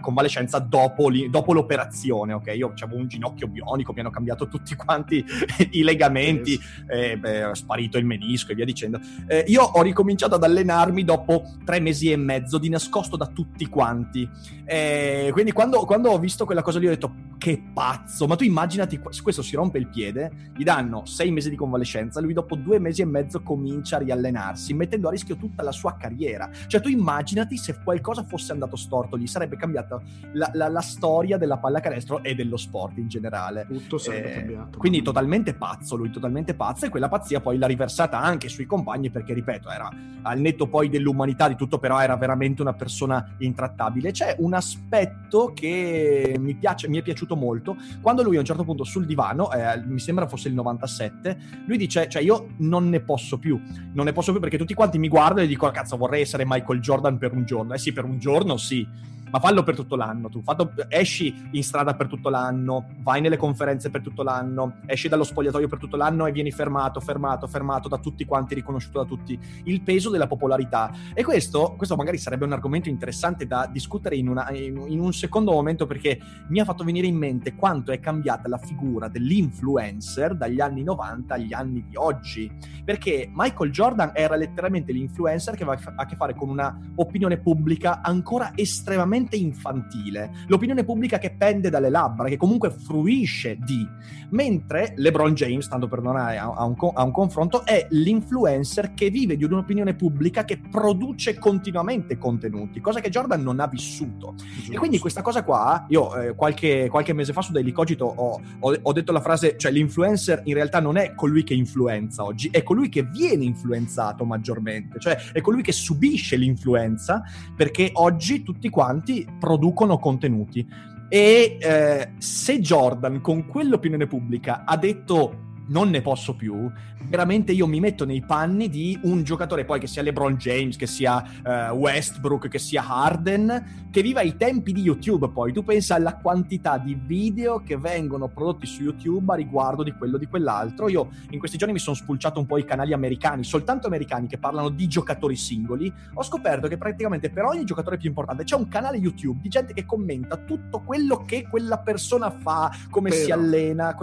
convalescenza 0.00 0.58
dopo, 0.58 1.10
dopo 1.28 1.52
l'operazione 1.52 1.63
operazione, 1.64 2.32
ok? 2.32 2.52
Io 2.56 2.72
avevo 2.78 3.00
un 3.00 3.08
ginocchio 3.08 3.48
bionico, 3.48 3.92
mi 3.92 4.00
hanno 4.00 4.10
cambiato 4.10 4.48
tutti 4.48 4.74
quanti 4.76 5.24
i 5.70 5.82
legamenti, 5.82 6.58
eh, 6.86 7.18
beh, 7.18 7.50
è 7.50 7.54
sparito 7.54 7.98
il 7.98 8.04
menisco 8.04 8.52
e 8.52 8.54
via 8.54 8.64
dicendo. 8.64 9.00
Eh, 9.26 9.44
io 9.48 9.62
ho 9.62 9.82
ricominciato 9.82 10.34
ad 10.34 10.44
allenarmi 10.44 11.04
dopo 11.04 11.42
tre 11.64 11.80
mesi 11.80 12.10
e 12.10 12.16
mezzo, 12.16 12.58
di 12.58 12.68
nascosto 12.68 13.16
da 13.16 13.26
tutti 13.26 13.68
quanti. 13.68 14.28
Eh, 14.64 15.30
quindi 15.32 15.52
quando, 15.52 15.84
quando, 15.84 16.10
ho 16.10 16.18
visto 16.18 16.44
quella 16.44 16.62
cosa 16.62 16.78
lì 16.78 16.86
ho 16.86 16.90
detto, 16.90 17.32
che 17.38 17.62
pazzo, 17.74 18.26
ma 18.26 18.36
tu 18.36 18.44
immaginati, 18.44 18.98
questo 18.98 19.42
si 19.42 19.54
rompe 19.56 19.78
il 19.78 19.88
piede, 19.88 20.52
gli 20.56 20.62
danno 20.62 21.04
sei 21.04 21.30
mesi 21.30 21.50
di 21.50 21.56
convalescenza, 21.56 22.20
lui 22.20 22.32
dopo 22.32 22.56
due 22.56 22.78
mesi 22.78 23.02
e 23.02 23.04
mezzo 23.04 23.42
comincia 23.42 23.96
a 23.96 23.98
riallenarsi, 23.98 24.72
mettendo 24.72 25.08
a 25.08 25.10
rischio 25.10 25.36
tutta 25.36 25.62
la 25.62 25.72
sua 25.72 25.96
carriera. 25.96 26.48
Cioè 26.66 26.80
tu 26.80 26.88
immaginati 26.88 27.56
se 27.58 27.76
qualcosa 27.84 28.22
fosse 28.24 28.52
andato 28.52 28.76
storto 28.76 29.16
lì, 29.16 29.26
sarebbe 29.26 29.56
cambiata 29.56 30.00
la, 30.32 30.50
la, 30.54 30.68
la 30.68 30.80
storia 30.80 31.36
della 31.36 31.53
pallacanestro 31.58 32.22
e 32.22 32.34
dello 32.34 32.56
sport 32.56 32.98
in 32.98 33.08
generale. 33.08 33.66
Tutto 33.66 33.98
sarebbe 33.98 34.30
eh, 34.30 34.34
cambiato. 34.34 34.78
Quindi 34.78 35.02
totalmente 35.02 35.54
pazzo 35.54 35.96
lui, 35.96 36.10
totalmente 36.10 36.54
pazzo 36.54 36.86
e 36.86 36.88
quella 36.88 37.08
pazzia 37.08 37.40
poi 37.40 37.58
l'ha 37.58 37.66
riversata 37.66 38.20
anche 38.20 38.48
sui 38.48 38.66
compagni 38.66 39.10
perché, 39.10 39.32
ripeto, 39.34 39.70
era 39.70 39.90
al 40.22 40.40
netto 40.40 40.68
poi 40.68 40.88
dell'umanità 40.88 41.48
di 41.48 41.56
tutto, 41.56 41.78
però 41.78 42.00
era 42.00 42.16
veramente 42.16 42.62
una 42.62 42.72
persona 42.72 43.34
intrattabile. 43.38 44.10
C'è 44.10 44.36
un 44.38 44.54
aspetto 44.54 45.52
che 45.54 46.36
mi, 46.38 46.54
piace, 46.54 46.88
mi 46.88 46.98
è 46.98 47.02
piaciuto 47.02 47.36
molto. 47.36 47.76
Quando 48.00 48.22
lui 48.22 48.36
a 48.36 48.40
un 48.40 48.44
certo 48.44 48.64
punto 48.64 48.84
sul 48.84 49.06
divano, 49.06 49.52
eh, 49.52 49.82
mi 49.84 49.98
sembra 49.98 50.26
fosse 50.26 50.48
il 50.48 50.54
97, 50.54 51.38
lui 51.66 51.76
dice, 51.76 52.08
cioè 52.08 52.22
io 52.22 52.48
non 52.58 52.88
ne 52.88 53.00
posso 53.00 53.38
più, 53.38 53.60
non 53.92 54.04
ne 54.04 54.12
posso 54.12 54.32
più 54.32 54.40
perché 54.40 54.58
tutti 54.58 54.74
quanti 54.74 54.98
mi 54.98 55.08
guardano 55.08 55.42
e 55.42 55.46
dicono, 55.46 55.72
cazzo 55.72 55.96
vorrei 55.96 56.22
essere 56.22 56.44
Michael 56.46 56.80
Jordan 56.80 57.18
per 57.18 57.32
un 57.32 57.44
giorno. 57.44 57.74
Eh 57.74 57.78
sì, 57.78 57.92
per 57.92 58.04
un 58.04 58.18
giorno 58.18 58.56
sì 58.56 59.12
ma 59.34 59.40
fallo 59.40 59.64
per 59.64 59.74
tutto 59.74 59.96
l'anno. 59.96 60.28
Tu 60.28 60.42
Fatto, 60.42 60.74
esci 60.88 61.48
in 61.50 61.64
strada 61.64 61.96
per 61.96 62.06
tutto 62.06 62.28
l'anno, 62.28 62.86
vai 63.00 63.20
nelle 63.20 63.36
conferenze 63.36 63.90
per 63.90 64.00
tutto 64.00 64.22
l'anno, 64.22 64.76
esci 64.86 65.08
dallo 65.08 65.24
spogliatoio 65.24 65.66
per 65.66 65.78
tutto 65.78 65.96
l'anno 65.96 66.26
e 66.26 66.30
vieni 66.30 66.52
fermato, 66.52 67.00
fermato, 67.00 67.48
fermato 67.48 67.88
da 67.88 67.98
tutti 67.98 68.24
quanti, 68.24 68.54
riconosciuto 68.54 69.00
da 69.00 69.04
tutti. 69.04 69.36
Il 69.64 69.82
peso 69.82 70.10
della 70.10 70.28
popolarità. 70.28 70.92
E 71.14 71.24
questo, 71.24 71.74
questo 71.76 71.96
magari 71.96 72.16
sarebbe 72.18 72.44
un 72.44 72.52
argomento 72.52 72.88
interessante 72.88 73.44
da 73.44 73.68
discutere 73.68 74.14
in, 74.14 74.28
una, 74.28 74.48
in, 74.52 74.84
in 74.86 75.00
un 75.00 75.12
secondo 75.12 75.50
momento 75.50 75.84
perché 75.86 76.16
mi 76.48 76.60
ha 76.60 76.64
fatto 76.64 76.84
venire 76.84 77.08
in 77.08 77.16
mente 77.16 77.56
quanto 77.56 77.90
è 77.90 77.98
cambiata 77.98 78.48
la 78.48 78.58
figura 78.58 79.08
dell'influencer 79.08 80.36
dagli 80.36 80.60
anni 80.60 80.84
90 80.84 81.34
agli 81.34 81.52
anni 81.52 81.84
di 81.88 81.96
oggi. 81.96 82.48
Perché 82.84 83.28
Michael 83.34 83.72
Jordan 83.72 84.12
era 84.14 84.36
letteralmente 84.36 84.92
l'influencer 84.92 85.56
che 85.56 85.64
aveva 85.64 85.94
a 85.96 86.06
che 86.06 86.14
fare 86.14 86.36
con 86.36 86.50
una 86.50 86.78
opinione 86.94 87.38
pubblica 87.38 88.00
ancora 88.00 88.52
estremamente 88.54 89.22
estremamente 89.24 89.36
infantile, 89.36 90.30
l'opinione 90.46 90.84
pubblica 90.84 91.18
che 91.18 91.34
pende 91.36 91.70
dalle 91.70 91.88
labbra, 91.88 92.28
che 92.28 92.36
comunque 92.36 92.70
fruisce 92.70 93.56
di, 93.64 93.86
mentre 94.30 94.92
LeBron 94.96 95.34
James, 95.34 95.66
tanto 95.68 95.88
per 95.88 96.00
non 96.00 96.16
a, 96.16 96.52
a, 96.54 96.64
un, 96.64 96.74
a 96.94 97.02
un 97.02 97.10
confronto, 97.10 97.64
è 97.64 97.86
l'influencer 97.90 98.94
che 98.94 99.10
vive 99.10 99.36
di 99.36 99.44
un'opinione 99.44 99.94
pubblica 99.94 100.44
che 100.44 100.58
produce 100.58 101.38
continuamente 101.38 102.18
contenuti, 102.18 102.80
cosa 102.80 103.00
che 103.00 103.10
Jordan 103.10 103.42
non 103.42 103.60
ha 103.60 103.66
vissuto. 103.66 104.34
Giusto. 104.36 104.72
E 104.72 104.76
quindi 104.76 104.98
questa 104.98 105.22
cosa 105.22 105.42
qua, 105.42 105.86
io 105.88 106.14
eh, 106.16 106.34
qualche, 106.34 106.88
qualche, 106.88 107.12
mese 107.12 107.32
fa 107.32 107.42
su 107.42 107.52
Daily 107.52 107.72
Cogito 107.72 108.04
ho, 108.04 108.40
ho, 108.60 108.78
ho 108.82 108.92
detto 108.92 109.12
la 109.12 109.20
frase, 109.20 109.56
cioè 109.56 109.70
l'influencer 109.70 110.42
in 110.44 110.54
realtà 110.54 110.80
non 110.80 110.96
è 110.96 111.14
colui 111.14 111.44
che 111.44 111.54
influenza 111.54 112.24
oggi, 112.24 112.48
è 112.50 112.62
colui 112.62 112.88
che 112.88 113.02
viene 113.04 113.44
influenzato 113.44 114.24
maggiormente, 114.24 114.98
cioè 114.98 115.16
è 115.32 115.40
colui 115.40 115.62
che 115.62 115.72
subisce 115.72 116.36
l'influenza 116.36 117.22
perché 117.56 117.90
oggi 117.94 118.42
tutti 118.42 118.68
quanti 118.74 119.03
tutti 119.04 119.26
producono 119.38 119.98
contenuti. 119.98 120.66
E 121.10 121.58
eh, 121.60 122.12
se 122.18 122.58
Jordan 122.58 123.20
con 123.20 123.46
quell'opinione 123.46 124.06
pubblica 124.06 124.64
ha 124.64 124.76
detto 124.76 125.42
non 125.68 125.90
ne 125.90 126.00
posso 126.00 126.34
più, 126.34 126.70
veramente 127.08 127.52
io 127.52 127.66
mi 127.66 127.80
metto 127.80 128.04
nei 128.04 128.22
panni 128.22 128.68
di 128.68 128.98
un 129.02 129.22
giocatore 129.22 129.64
poi 129.64 129.80
che 129.80 129.86
sia 129.86 130.02
LeBron 130.02 130.36
James, 130.36 130.76
che 130.76 130.86
sia 130.86 131.22
uh, 131.44 131.74
Westbrook, 131.74 132.48
che 132.48 132.58
sia 132.58 132.84
Harden, 132.86 133.88
che 133.90 134.02
viva 134.02 134.22
i 134.22 134.36
tempi 134.36 134.72
di 134.72 134.82
YouTube 134.82 135.30
poi. 135.30 135.52
Tu 135.52 135.62
pensa 135.62 135.94
alla 135.94 136.16
quantità 136.16 136.78
di 136.78 136.94
video 136.94 137.62
che 137.62 137.76
vengono 137.76 138.28
prodotti 138.28 138.66
su 138.66 138.82
YouTube 138.82 139.32
a 139.32 139.36
riguardo 139.36 139.82
di 139.82 139.92
quello 139.92 140.18
di 140.18 140.26
quell'altro. 140.26 140.88
Io 140.88 141.10
in 141.30 141.38
questi 141.38 141.56
giorni 141.56 141.74
mi 141.74 141.80
sono 141.80 141.96
spulciato 141.96 142.40
un 142.40 142.46
po' 142.46 142.58
i 142.58 142.64
canali 142.64 142.92
americani, 142.92 143.44
soltanto 143.44 143.86
americani 143.86 144.26
che 144.26 144.38
parlano 144.38 144.68
di 144.68 144.86
giocatori 144.88 145.36
singoli. 145.36 145.92
Ho 146.14 146.22
scoperto 146.22 146.68
che 146.68 146.76
praticamente 146.76 147.30
per 147.30 147.44
ogni 147.44 147.64
giocatore 147.64 147.96
più 147.96 148.08
importante 148.08 148.44
c'è 148.44 148.56
un 148.56 148.68
canale 148.68 148.96
YouTube 148.96 149.40
di 149.40 149.48
gente 149.48 149.72
che 149.72 149.84
commenta 149.84 150.36
tutto 150.36 150.80
quello 150.80 151.24
che 151.24 151.46
quella 151.48 151.78
persona 151.78 152.30
fa, 152.30 152.70
come 152.90 153.10
Però. 153.10 153.22
si 153.22 153.30
allena. 153.30 153.94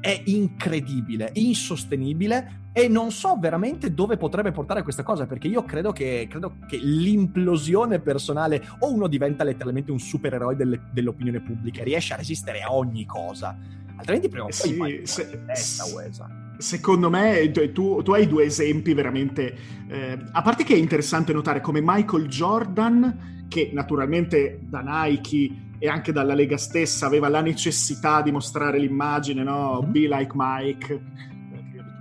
È 0.00 0.22
incredibile, 0.26 1.30
insostenibile 1.34 2.43
e 2.72 2.88
non 2.88 3.12
so 3.12 3.36
veramente 3.38 3.94
dove 3.94 4.16
potrebbe 4.16 4.50
portare 4.50 4.82
questa 4.82 5.04
cosa, 5.04 5.26
perché 5.26 5.46
io 5.46 5.64
credo 5.64 5.92
che, 5.92 6.26
credo 6.28 6.56
che 6.66 6.76
l'implosione 6.76 8.00
personale 8.00 8.62
o 8.80 8.92
uno 8.92 9.06
diventa 9.06 9.44
letteralmente 9.44 9.92
un 9.92 10.00
supereroe 10.00 10.56
delle, 10.56 10.80
dell'opinione 10.92 11.40
pubblica 11.40 11.80
e 11.80 11.84
riesce 11.84 12.14
a 12.14 12.16
resistere 12.16 12.62
a 12.62 12.72
ogni 12.72 13.06
cosa, 13.06 13.56
altrimenti 13.96 14.28
prima 14.28 14.46
o 14.46 14.48
poi 14.48 14.54
sì, 14.56 14.74
poi 14.74 15.06
se, 15.06 15.44
testa, 15.46 15.84
Uesa. 15.94 16.28
Secondo 16.58 17.10
me 17.10 17.50
tu, 17.50 18.02
tu, 18.02 18.12
hai 18.12 18.26
due 18.26 18.44
esempi 18.44 18.92
veramente... 18.92 19.56
Eh, 19.88 20.18
a 20.32 20.42
parte 20.42 20.64
che 20.64 20.74
è 20.74 20.78
interessante 20.78 21.32
notare 21.32 21.60
come 21.60 21.80
Michael 21.80 22.26
Jordan, 22.26 23.46
che 23.48 23.70
naturalmente 23.72 24.58
da 24.62 24.80
Nike 24.84 25.62
e 25.78 25.88
anche 25.88 26.12
dalla 26.12 26.34
Lega 26.34 26.56
stessa 26.56 27.06
aveva 27.06 27.28
la 27.28 27.40
necessità 27.40 28.22
di 28.22 28.32
mostrare 28.32 28.78
l'immagine, 28.78 29.42
no? 29.42 29.80
Mm-hmm. 29.82 29.92
Be 29.92 30.08
like 30.08 30.32
Mike, 30.34 31.00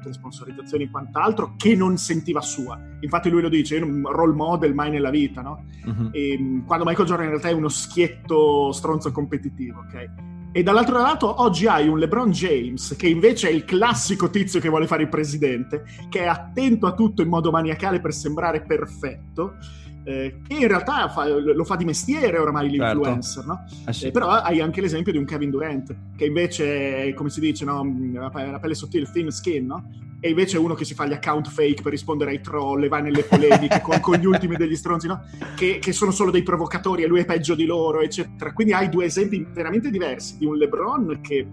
tutte 0.04 0.14
sponsorizzazioni 0.14 0.84
e 0.84 0.90
quant'altro, 0.90 1.56
che 1.58 1.76
non 1.76 1.98
sentiva 1.98 2.42
sua. 2.42 2.80
Infatti 3.00 3.30
lui 3.30 3.42
lo 3.42 3.50
dice, 3.50 3.78
io 3.78 3.86
un 3.86 4.04
role 4.12 4.34
model 4.34 4.74
mai 4.74 4.92
nella 4.92 5.10
vita, 5.10 5.42
no? 5.42 5.66
Uh-huh. 5.86 6.10
E, 6.12 6.38
mm, 6.38 6.66
quando 6.66 6.86
Michael 6.86 7.08
Jordan 7.08 7.26
in 7.26 7.32
realtà 7.32 7.50
è 7.50 7.54
uno 7.54 7.70
schietto 7.70 8.72
stronzo 8.72 9.12
competitivo, 9.12 9.80
ok? 9.80 10.32
E 10.56 10.62
dall'altro 10.62 11.00
lato 11.00 11.42
oggi 11.42 11.66
hai 11.66 11.88
un 11.88 11.98
LeBron 11.98 12.30
James 12.30 12.96
che 12.96 13.08
invece 13.08 13.50
è 13.50 13.52
il 13.52 13.66
classico 13.66 14.30
tizio 14.30 14.60
che 14.60 14.70
vuole 14.70 14.86
fare 14.86 15.02
il 15.02 15.10
presidente, 15.10 15.84
che 16.10 16.20
è 16.20 16.28
attento 16.28 16.86
a 16.86 16.94
tutto 16.94 17.24
in 17.24 17.28
modo 17.28 17.50
maniacale 17.50 18.00
per 18.00 18.14
sembrare 18.14 18.62
perfetto 18.62 19.56
eh, 20.04 20.42
che 20.48 20.56
in 20.56 20.68
realtà 20.68 21.10
fa, 21.10 21.28
lo 21.28 21.64
fa 21.64 21.76
di 21.76 21.86
mestiere 21.86 22.38
oramai 22.38 22.70
certo. 22.70 22.84
l'influencer, 22.84 23.44
certo. 23.44 23.48
no? 23.48 23.66
eh 23.88 23.94
sì. 23.94 24.08
eh, 24.08 24.12
però 24.12 24.30
hai 24.30 24.60
anche 24.60 24.82
l'esempio 24.82 25.12
di 25.12 25.18
un 25.18 25.26
Kevin 25.26 25.50
Durant, 25.50 25.96
che 26.16 26.26
invece, 26.26 27.04
è, 27.04 27.14
come 27.14 27.30
si 27.30 27.40
dice, 27.40 27.66
no? 27.66 27.84
la 28.14 28.30
pelle 28.30 28.76
sottile, 28.76 29.10
thin 29.12 29.32
skin, 29.32 29.66
no? 29.66 29.90
E 30.20 30.30
invece 30.30 30.56
è 30.56 30.60
uno 30.60 30.74
che 30.74 30.86
si 30.86 30.94
fa 30.94 31.06
gli 31.06 31.12
account 31.12 31.50
fake 31.50 31.82
per 31.82 31.92
rispondere 31.92 32.32
ai 32.32 32.40
troll 32.40 32.86
e 32.86 32.88
va 32.88 33.00
nelle 33.00 33.24
polemiche 33.24 33.82
con, 33.82 34.00
con, 34.00 34.16
gli 34.16 34.26
ultimi 34.26 34.56
degli 34.56 34.76
stronzi, 34.78 35.08
no? 35.08 35.22
Che, 35.54 35.80
che, 35.80 35.92
sono 35.92 36.12
solo 36.12 36.32
dei 36.32 36.44
provocatori 36.44 37.04
e 37.04 37.08
lui 37.08 37.20
è 37.20 37.26
peggio 37.26 37.56
di 37.56 37.66
loro, 37.66 38.00
eccetera. 38.00 38.54
Quindi 38.54 38.72
hai 38.72 38.88
due 38.88 39.04
esempi 39.04 39.46
veramente 39.52 39.90
diversi 39.90 40.38
di 40.38 40.46
un 40.46 40.56
LeBron 40.56 41.20
che 41.22 41.46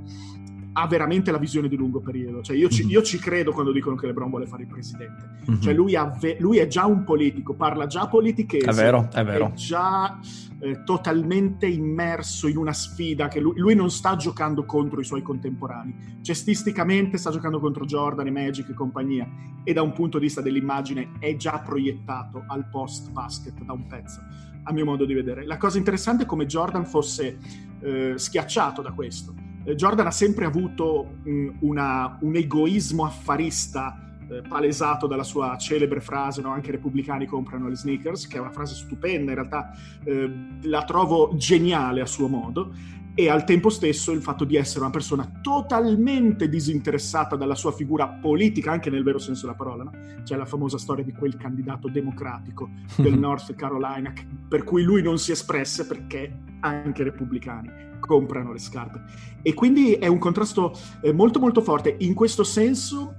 ha 0.72 0.87
veramente 0.87 1.30
la 1.30 1.38
visione 1.38 1.68
di 1.68 1.76
lungo 1.76 2.00
periodo. 2.00 2.42
Cioè, 2.42 2.56
io, 2.56 2.68
ci, 2.68 2.83
mm-hmm. 2.83 2.92
io 2.92 3.02
ci 3.02 3.18
credo 3.18 3.52
quando 3.52 3.72
dicono 3.72 3.96
che 3.96 4.06
LeBron 4.06 4.30
vuole 4.30 4.46
fare 4.46 4.62
il 4.62 4.68
presidente. 4.68 5.28
Mm-hmm. 5.50 5.61
Cioè, 5.61 5.74
lui, 5.74 5.96
ve- 6.20 6.37
lui, 6.38 6.59
è 6.59 6.66
già 6.66 6.87
un 6.87 7.04
politico, 7.04 7.54
parla 7.54 7.87
già 7.87 8.06
politichese. 8.06 8.68
È 8.68 8.72
vero, 8.72 9.09
è 9.12 9.24
vero. 9.24 9.46
È 9.46 9.52
già 9.52 10.18
eh, 10.61 10.85
totalmente 10.85 11.66
immerso 11.66 12.46
in 12.46 12.56
una 12.56 12.72
sfida 12.72 13.28
che 13.28 13.40
lui, 13.40 13.59
lui, 13.59 13.74
non 13.74 13.90
sta 13.90 14.14
giocando 14.16 14.64
contro 14.64 15.00
i 15.00 15.04
suoi 15.04 15.22
contemporanei. 15.22 16.18
Cestisticamente 16.22 17.18
sta 17.18 17.30
giocando 17.30 17.59
contro 17.59 17.85
Jordan 17.85 18.26
e 18.26 18.30
Magic 18.30 18.68
e 18.68 18.74
compagnia. 18.74 19.28
E 19.64 19.72
da 19.72 19.83
un 19.83 19.92
punto 19.92 20.18
di 20.18 20.24
vista 20.24 20.40
dell'immagine 20.40 21.12
è 21.18 21.35
già 21.37 21.59
proiettato 21.59 22.44
al 22.46 22.68
post-basket 22.68 23.62
da 23.64 23.72
un 23.72 23.87
pezzo, 23.87 24.20
a 24.62 24.72
mio 24.72 24.85
modo 24.85 25.04
di 25.04 25.14
vedere. 25.14 25.44
La 25.44 25.59
cosa 25.59 25.78
interessante 25.78 26.22
è 26.22 26.26
come 26.26 26.46
Jordan 26.46 26.87
fosse 26.87 27.38
eh, 27.80 28.14
schiacciato 28.16 28.80
da 28.80 28.92
questo 28.92 29.39
Jordan 29.74 30.06
ha 30.06 30.10
sempre 30.10 30.44
avuto 30.44 31.16
mh, 31.22 31.48
una, 31.60 32.18
un 32.20 32.34
egoismo 32.34 33.04
affarista 33.04 34.10
eh, 34.30 34.42
palesato 34.46 35.06
dalla 35.06 35.24
sua 35.24 35.56
celebre 35.58 36.00
frase, 36.00 36.40
no? 36.40 36.50
anche 36.50 36.68
i 36.68 36.72
repubblicani 36.72 37.26
comprano 37.26 37.68
le 37.68 37.76
sneakers, 37.76 38.26
che 38.26 38.36
è 38.36 38.40
una 38.40 38.50
frase 38.50 38.74
stupenda, 38.74 39.32
in 39.32 39.36
realtà 39.36 39.70
eh, 40.04 40.30
la 40.62 40.84
trovo 40.84 41.34
geniale 41.36 42.00
a 42.00 42.06
suo 42.06 42.28
modo, 42.28 42.72
e 43.20 43.28
al 43.28 43.44
tempo 43.44 43.68
stesso 43.68 44.12
il 44.12 44.22
fatto 44.22 44.46
di 44.46 44.56
essere 44.56 44.80
una 44.80 44.88
persona 44.88 45.30
totalmente 45.42 46.48
disinteressata 46.48 47.37
dalla 47.37 47.54
sua 47.54 47.70
figura 47.70 48.09
politica, 48.09 48.72
anche 48.72 48.88
nel 48.88 49.02
vero 49.02 49.18
senso 49.18 49.42
della 49.42 49.59
parola. 49.59 49.85
No? 49.85 49.90
C'è 50.22 50.37
la 50.37 50.46
famosa 50.46 50.78
storia 50.78 51.04
di 51.04 51.12
quel 51.12 51.37
candidato 51.37 51.90
democratico 51.90 52.70
del 52.96 53.12
North 53.20 53.54
Carolina, 53.56 54.11
per 54.48 54.64
cui 54.64 54.85
lui 54.85 55.02
non 55.02 55.18
si 55.18 55.33
espresse 55.33 55.87
perché 55.87 56.35
anche 56.61 57.02
i 57.02 57.04
repubblicani 57.04 57.68
comprano 58.00 58.52
le 58.52 58.59
scarpe. 58.59 59.02
E 59.42 59.52
quindi 59.52 59.92
è 59.92 60.06
un 60.06 60.18
contrasto 60.18 60.72
eh, 61.02 61.12
molto 61.12 61.40
molto 61.40 61.61
forte. 61.61 61.96
In 61.98 62.14
questo 62.14 62.42
senso 62.42 63.16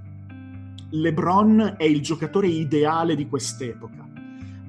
LeBron 0.90 1.76
è 1.78 1.84
il 1.84 2.02
giocatore 2.02 2.48
ideale 2.48 3.16
di 3.16 3.28
quest'epoca. 3.28 4.10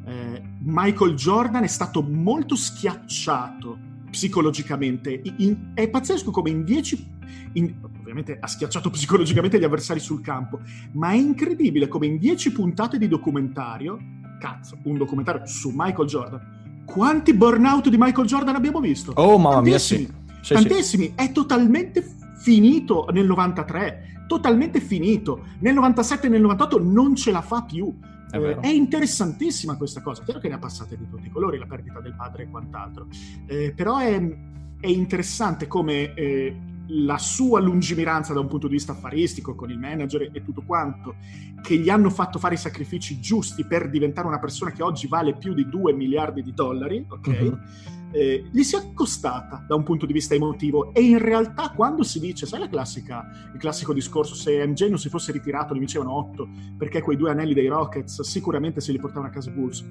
Eh, 0.04 0.42
Michael 0.58 1.14
Jordan 1.14 1.62
è 1.62 1.68
stato 1.68 2.02
molto 2.02 2.54
schiacciato 2.54 3.91
psicologicamente. 4.12 5.20
In, 5.38 5.72
è 5.74 5.88
pazzesco 5.88 6.30
come 6.30 6.50
in 6.50 6.62
dieci... 6.62 7.20
In, 7.54 7.74
ovviamente 7.98 8.36
ha 8.38 8.46
schiacciato 8.46 8.90
psicologicamente 8.90 9.58
gli 9.58 9.64
avversari 9.64 10.00
sul 10.00 10.20
campo, 10.20 10.60
ma 10.92 11.10
è 11.10 11.16
incredibile 11.16 11.88
come 11.88 12.06
in 12.06 12.18
dieci 12.18 12.52
puntate 12.52 12.98
di 12.98 13.08
documentario, 13.08 13.98
cazzo, 14.38 14.78
un 14.84 14.98
documentario 14.98 15.46
su 15.46 15.72
Michael 15.74 16.08
Jordan, 16.08 16.84
quanti 16.84 17.32
burnout 17.32 17.88
di 17.88 17.96
Michael 17.98 18.26
Jordan 18.26 18.54
abbiamo 18.54 18.80
visto? 18.80 19.12
Oh, 19.14 19.38
mamma 19.38 19.62
mia, 19.62 19.78
sì. 19.78 19.96
sì 19.96 20.20
tantissimi. 20.54 21.04
Sì. 21.04 21.12
È 21.14 21.32
totalmente 21.32 22.04
finito 22.36 23.06
nel 23.12 23.26
93, 23.26 24.24
totalmente 24.26 24.80
finito. 24.80 25.44
Nel 25.60 25.74
97 25.74 26.26
e 26.26 26.30
nel 26.30 26.40
98 26.42 26.82
non 26.82 27.14
ce 27.14 27.30
la 27.30 27.42
fa 27.42 27.62
più. 27.62 27.94
È, 28.32 28.38
eh, 28.38 28.60
è, 28.60 28.68
interessantissima 28.68 29.76
questa 29.76 30.00
cosa. 30.00 30.22
Chiaro 30.24 30.40
che 30.40 30.48
ne 30.48 30.54
ha 30.54 30.58
passate 30.58 30.96
di 30.96 31.06
tutti 31.08 31.26
i 31.26 31.30
colori, 31.30 31.58
la 31.58 31.66
perdita 31.66 32.00
del 32.00 32.14
padre 32.14 32.44
e 32.44 32.48
quant'altro. 32.48 33.06
Eh, 33.46 33.72
però 33.76 33.98
è, 33.98 34.18
è, 34.80 34.86
interessante 34.86 35.66
come 35.66 36.14
eh, 36.14 36.56
la 36.88 37.18
sua 37.18 37.60
lungimiranza 37.60 38.32
da 38.32 38.40
un 38.40 38.48
punto 38.48 38.68
di 38.68 38.74
vista 38.74 38.92
affaristico 38.92 39.54
con 39.54 39.70
il 39.70 39.78
manager 39.78 40.30
e 40.32 40.42
tutto 40.42 40.62
quanto, 40.62 41.16
che 41.60 41.76
gli 41.76 41.90
hanno 41.90 42.08
fatto 42.08 42.38
fare 42.38 42.54
i 42.54 42.58
sacrifici 42.58 43.20
giusti 43.20 43.66
per 43.66 43.90
diventare 43.90 44.26
una 44.26 44.38
persona 44.38 44.72
che 44.72 44.82
oggi 44.82 45.06
vale 45.08 45.36
più 45.36 45.52
di 45.52 45.68
2 45.68 45.92
miliardi 45.92 46.42
di 46.42 46.54
dollari, 46.54 47.04
ok? 47.06 47.26
Uh-huh. 47.26 47.58
Eh, 48.12 48.44
gli 48.52 48.62
si 48.62 48.76
è 48.76 48.92
costata 48.92 49.64
da 49.66 49.74
un 49.74 49.82
punto 49.82 50.06
di 50.06 50.12
vista 50.12 50.34
emotivo 50.34 50.92
e 50.92 51.02
in 51.02 51.18
realtà 51.18 51.72
quando 51.74 52.02
si 52.02 52.20
dice, 52.20 52.46
sai 52.46 52.60
la 52.60 52.68
classica, 52.68 53.24
il 53.52 53.58
classico 53.58 53.92
discorso, 53.92 54.34
se 54.34 54.64
MJ 54.66 54.88
non 54.88 54.98
si 54.98 55.08
fosse 55.08 55.32
ritirato 55.32 55.72
ne 55.72 55.78
vincevano 55.78 56.14
8 56.16 56.48
perché 56.76 57.00
quei 57.00 57.16
due 57.16 57.30
anelli 57.30 57.54
dei 57.54 57.68
Rockets 57.68 58.20
sicuramente 58.22 58.80
se 58.80 58.92
li 58.92 58.98
portavano 58.98 59.28
a 59.28 59.30
casa 59.30 59.50
i 59.50 59.52
Bulls 59.52 59.84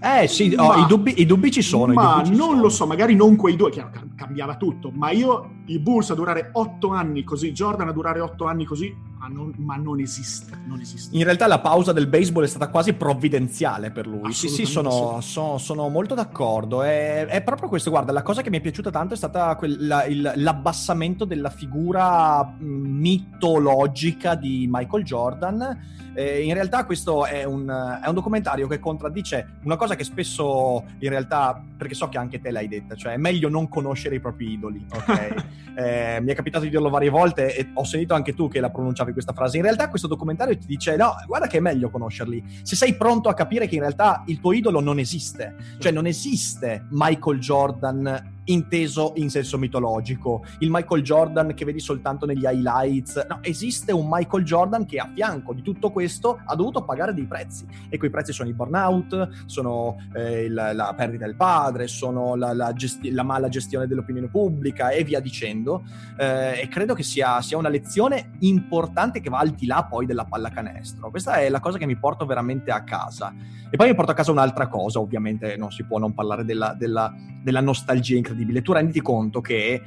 eh 0.00 0.28
sì, 0.28 0.54
oh, 0.54 0.74
i, 0.74 0.86
dubbi, 0.86 1.20
i, 1.20 1.24
dubbi, 1.24 1.50
ci 1.50 1.62
sono. 1.62 1.94
Ma 1.94 2.20
ci 2.22 2.32
non 2.32 2.48
sono. 2.48 2.60
lo 2.60 2.68
so, 2.68 2.86
magari 2.86 3.14
non 3.14 3.36
quei 3.36 3.56
due, 3.56 3.70
chiaro, 3.70 3.90
cambiava 4.14 4.56
tutto, 4.56 4.90
ma 4.90 5.10
io 5.10 5.62
i 5.66 5.78
Bulls 5.78 6.10
a 6.10 6.14
durare 6.14 6.50
otto 6.52 6.90
anni 6.90 7.24
così, 7.24 7.52
Jordan 7.52 7.88
a 7.88 7.92
durare 7.92 8.20
otto 8.20 8.44
anni 8.44 8.66
così, 8.66 8.94
ma 9.24 9.28
non, 9.28 9.54
ma 9.56 9.76
non, 9.76 10.00
esiste, 10.00 10.52
non 10.66 10.80
esiste. 10.80 11.16
In 11.16 11.24
realtà 11.24 11.46
la 11.46 11.60
pausa 11.60 11.92
del 11.92 12.08
baseball 12.08 12.44
è 12.44 12.46
stata 12.46 12.68
quasi 12.68 12.92
provvidenziale 12.92 13.90
per 13.90 14.06
lui. 14.06 14.32
Sì, 14.32 14.48
sì, 14.48 14.66
sono, 14.66 15.20
sono, 15.22 15.56
sono 15.56 15.88
molto 15.88 16.14
d'accordo. 16.14 16.82
È, 16.82 17.24
è, 17.26 17.42
proprio 17.42 17.70
questo, 17.70 17.88
guarda, 17.88 18.12
la 18.12 18.22
cosa 18.22 18.42
che 18.42 18.50
mi 18.50 18.58
è 18.58 18.60
piaciuta 18.60 18.90
tanto 18.90 19.14
è 19.14 19.16
stata 19.16 19.54
quella, 19.56 20.04
il, 20.04 20.32
l'abbassamento 20.36 21.24
della 21.24 21.50
figura 21.50 22.54
mitologica 22.58 24.34
di 24.34 24.66
Michael 24.70 25.04
Jordan 25.04 25.78
eh, 26.14 26.42
in 26.42 26.54
realtà 26.54 26.84
questo 26.84 27.26
è 27.26 27.42
un, 27.42 27.68
è 28.02 28.06
un, 28.06 28.14
documentario 28.14 28.68
che 28.68 28.78
contraddice 28.78 29.58
una 29.64 29.76
cosa 29.76 29.96
che 29.96 30.04
spesso 30.04 30.84
in 31.00 31.08
realtà, 31.08 31.60
perché 31.76 31.94
so 31.94 32.08
che 32.08 32.18
anche 32.18 32.40
te 32.40 32.52
l'hai 32.52 32.68
detta, 32.68 32.94
cioè 32.94 33.14
è 33.14 33.16
meglio 33.16 33.48
non 33.48 33.68
conoscere 33.68 34.14
i 34.14 34.20
propri 34.20 34.52
idoli, 34.52 34.86
ok? 34.88 35.44
eh, 35.74 36.20
mi 36.20 36.30
è 36.30 36.34
capitato 36.34 36.64
di 36.64 36.70
dirlo 36.70 36.88
varie 36.88 37.10
volte 37.10 37.56
e 37.56 37.70
ho 37.74 37.84
sentito 37.84 38.14
anche 38.14 38.32
tu 38.32 38.48
che 38.48 38.60
la 38.60 38.70
pronunciavi 38.70 39.12
questa 39.14 39.32
frase. 39.32 39.56
In 39.56 39.62
realtà 39.62 39.88
questo 39.88 40.06
documentario 40.06 40.58
ti 40.58 40.66
dice 40.66 40.96
no, 40.96 41.14
guarda 41.26 41.46
che 41.46 41.56
è 41.56 41.60
meglio 41.60 41.88
conoscerli. 41.88 42.60
Se 42.62 42.76
sei 42.76 42.94
pronto 42.96 43.30
a 43.30 43.34
capire 43.34 43.66
che 43.66 43.76
in 43.76 43.80
realtà 43.80 44.22
il 44.26 44.40
tuo 44.40 44.52
idolo 44.52 44.80
non 44.80 44.98
esiste, 44.98 45.54
cioè 45.78 45.90
non 45.90 46.04
esiste 46.06 46.84
Michael 46.90 47.38
Jordan 47.38 48.32
inteso 48.44 49.12
in 49.16 49.30
senso 49.30 49.58
mitologico. 49.58 50.44
Il 50.58 50.70
Michael 50.70 51.02
Jordan 51.02 51.54
che 51.54 51.64
vedi 51.64 51.80
soltanto 51.80 52.26
negli 52.26 52.44
highlights. 52.44 53.26
No, 53.28 53.38
esiste 53.42 53.92
un 53.92 54.06
Michael 54.08 54.44
Jordan 54.44 54.86
che 54.86 54.98
a 54.98 55.10
fianco 55.12 55.54
di 55.54 55.62
tutto 55.62 55.90
questo 55.90 56.40
ha 56.44 56.54
dovuto 56.54 56.84
pagare 56.84 57.14
dei 57.14 57.26
prezzi. 57.26 57.66
E 57.88 57.98
quei 57.98 58.10
prezzi 58.10 58.32
sono 58.32 58.48
i 58.48 58.52
burnout, 58.52 59.44
sono 59.46 59.96
eh, 60.14 60.48
la, 60.48 60.72
la, 60.72 60.92
perdita 60.96 61.24
del 61.24 61.36
padre, 61.36 61.86
sono 61.86 62.34
la, 62.34 62.52
la, 62.52 62.72
gesti- 62.72 63.10
la, 63.10 63.22
mala 63.22 63.48
gestione 63.48 63.86
dell'opinione 63.86 64.28
pubblica 64.28 64.90
e 64.90 65.04
via 65.04 65.20
dicendo. 65.20 65.84
Eh, 66.18 66.60
e 66.62 66.68
credo 66.68 66.94
che 66.94 67.02
sia, 67.02 67.40
sia, 67.40 67.56
una 67.56 67.68
lezione 67.68 68.32
importante 68.40 69.20
che 69.20 69.30
va 69.30 69.38
al 69.38 69.50
di 69.50 69.66
là 69.66 69.84
poi 69.84 70.06
della 70.06 70.24
pallacanestro. 70.24 71.10
Questa 71.10 71.36
è 71.36 71.48
la 71.48 71.60
cosa 71.60 71.78
che 71.78 71.86
mi 71.86 71.96
porto 71.96 72.26
veramente 72.26 72.70
a 72.70 72.82
casa. 72.82 73.32
E 73.74 73.76
poi 73.76 73.88
mi 73.88 73.96
porto 73.96 74.12
a 74.12 74.14
casa 74.14 74.30
un'altra 74.30 74.68
cosa, 74.68 75.00
ovviamente 75.00 75.56
non 75.56 75.72
si 75.72 75.82
può 75.82 75.98
non 75.98 76.14
parlare 76.14 76.44
della, 76.44 76.76
della, 76.78 77.12
della 77.42 77.60
nostalgia 77.60 78.16
incredibile. 78.16 78.62
Tu 78.62 78.72
renditi 78.72 79.00
conto 79.00 79.40
che, 79.40 79.72
eh, 79.74 79.80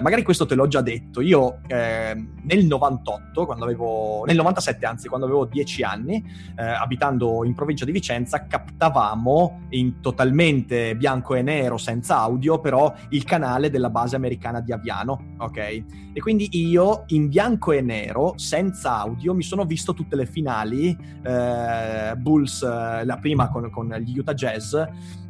magari 0.00 0.22
questo 0.22 0.46
te 0.46 0.54
l'ho 0.54 0.68
già 0.68 0.80
detto, 0.80 1.20
io 1.20 1.58
eh, 1.66 2.14
nel 2.14 2.64
98, 2.66 3.44
quando 3.44 3.64
avevo, 3.64 4.22
nel 4.26 4.36
97 4.36 4.86
anzi, 4.86 5.08
quando 5.08 5.26
avevo 5.26 5.44
10 5.44 5.82
anni, 5.82 6.24
eh, 6.56 6.64
abitando 6.64 7.44
in 7.44 7.52
provincia 7.54 7.84
di 7.84 7.90
Vicenza, 7.90 8.46
captavamo 8.46 9.62
in 9.70 10.00
totalmente 10.00 10.94
bianco 10.94 11.34
e 11.34 11.42
nero, 11.42 11.78
senza 11.78 12.18
audio, 12.18 12.60
però 12.60 12.94
il 13.08 13.24
canale 13.24 13.70
della 13.70 13.90
base 13.90 14.14
americana 14.14 14.60
di 14.60 14.70
Aviano, 14.70 15.34
ok? 15.38 15.56
E 16.12 16.20
quindi 16.20 16.48
io 16.52 17.04
in 17.08 17.28
bianco 17.28 17.72
e 17.72 17.82
nero, 17.82 18.34
senza 18.36 18.98
audio, 19.00 19.34
mi 19.34 19.42
sono 19.42 19.64
visto 19.64 19.92
tutte 19.92 20.16
le 20.16 20.26
finali, 20.26 20.96
eh, 21.22 22.14
Bulls, 22.16 22.62
eh, 22.62 23.04
la 23.04 23.15
prima 23.16 23.48
con, 23.48 23.70
con 23.70 23.88
gli 23.98 24.18
Utah 24.18 24.34
Jazz, 24.34 24.74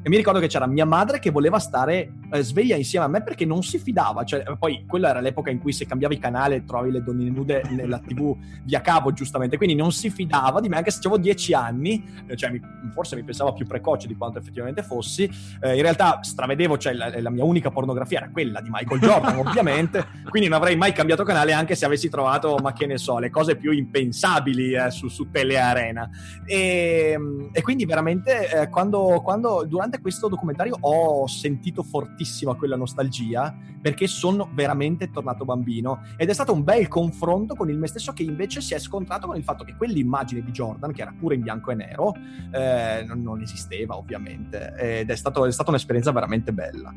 e 0.07 0.09
mi 0.09 0.17
ricordo 0.19 0.39
che 0.39 0.47
c'era 0.47 0.69
mia 0.69 0.85
madre 0.85 1.19
che 1.19 1.33
voleva 1.33 1.59
stare 1.59 2.13
eh, 2.31 2.41
sveglia 2.41 2.77
insieme 2.77 3.05
a 3.05 3.09
me 3.09 3.25
perché 3.25 3.45
non 3.45 3.65
si 3.65 3.77
fidava. 3.77 4.23
Cioè, 4.23 4.45
poi 4.57 4.85
quella 4.87 5.09
era 5.09 5.19
l'epoca 5.19 5.51
in 5.51 5.59
cui 5.59 5.73
se 5.73 5.85
cambiavi 5.85 6.19
canale 6.21 6.65
trovavi 6.65 6.93
le 6.93 7.03
donne 7.03 7.29
nude 7.29 7.65
nella 7.71 7.99
TV 7.99 8.37
via 8.63 8.81
cavo, 8.83 9.13
giustamente. 9.13 9.57
Quindi 9.57 9.75
non 9.75 9.91
si 9.91 10.09
fidava 10.09 10.61
di 10.61 10.69
me, 10.69 10.77
anche 10.77 10.93
se 10.93 10.99
avevo 10.99 11.19
dieci 11.19 11.55
anni, 11.55 12.05
eh, 12.29 12.37
cioè 12.37 12.53
mi, 12.53 12.61
forse 12.93 13.17
mi 13.17 13.25
pensava 13.25 13.53
più 13.53 13.67
precoce 13.67 14.07
di 14.07 14.15
quanto 14.15 14.39
effettivamente 14.39 14.85
fossi. 14.85 15.29
Eh, 15.61 15.75
in 15.75 15.83
realtà 15.83 16.21
stravedevo, 16.23 16.79
cioè 16.79 16.93
la, 16.93 17.13
la, 17.21 17.31
mia 17.31 17.43
unica 17.43 17.71
pornografia 17.71 18.19
era 18.19 18.31
quella 18.31 18.61
di 18.61 18.69
Michael 18.71 19.01
Jordan, 19.01 19.39
ovviamente. 19.45 20.07
Quindi 20.29 20.49
non 20.49 20.59
avrei 20.59 20.77
mai 20.77 20.93
cambiato 20.93 21.25
canale 21.25 21.53
anche 21.53 21.75
se 21.75 21.85
avessi 21.85 22.09
trovato, 22.09 22.59
ma 22.63 22.73
che 22.73 22.87
ne 22.87 22.99
so, 22.99 23.19
le 23.19 23.31
cose 23.31 23.57
più 23.57 23.73
impensabili 23.73 24.73
eh, 24.73 24.89
su, 24.93 25.09
su 25.09 25.31
Telearena. 25.33 26.09
E, 26.45 27.19
e 27.51 27.63
quindi 27.63 27.85
veramente 27.87 28.49
eh, 28.53 28.69
quando, 28.69 29.21
quando 29.25 29.65
durante 29.67 29.95
durante 29.97 30.01
questo 30.01 30.29
documentario 30.29 30.77
ho 30.81 31.27
sentito 31.27 31.83
fortissima 31.83 32.55
quella 32.55 32.77
nostalgia 32.77 33.55
perché 33.81 34.07
sono 34.07 34.49
veramente 34.53 35.11
tornato 35.11 35.45
bambino 35.45 36.03
ed 36.17 36.29
è 36.29 36.33
stato 36.33 36.53
un 36.53 36.63
bel 36.63 36.89
confronto 36.89 37.55
con 37.55 37.71
il 37.71 37.79
me 37.79 37.87
stesso 37.87 38.13
che 38.13 38.23
invece 38.23 38.61
si 38.61 38.75
è 38.75 38.79
scontrato 38.79 39.27
con 39.27 39.37
il 39.37 39.43
fatto 39.43 39.65
che 39.65 39.75
quell'immagine 39.77 40.43
di 40.43 40.51
Jordan, 40.51 40.93
che 40.93 41.03
era 41.03 41.15
pure 41.19 41.35
in 41.35 41.43
bianco 41.43 41.71
e 41.71 41.75
nero, 41.75 42.15
eh, 42.53 43.05
non, 43.07 43.23
non, 43.23 43.41
esisteva 43.41 43.97
ovviamente 43.97 44.75
ed 44.77 45.11
è, 45.11 45.17
stato, 45.17 45.45
è 45.45 45.53
stata 45.53 45.71
un'esperienza 45.71 46.13
veramente 46.13 46.53
bella. 46.53 46.93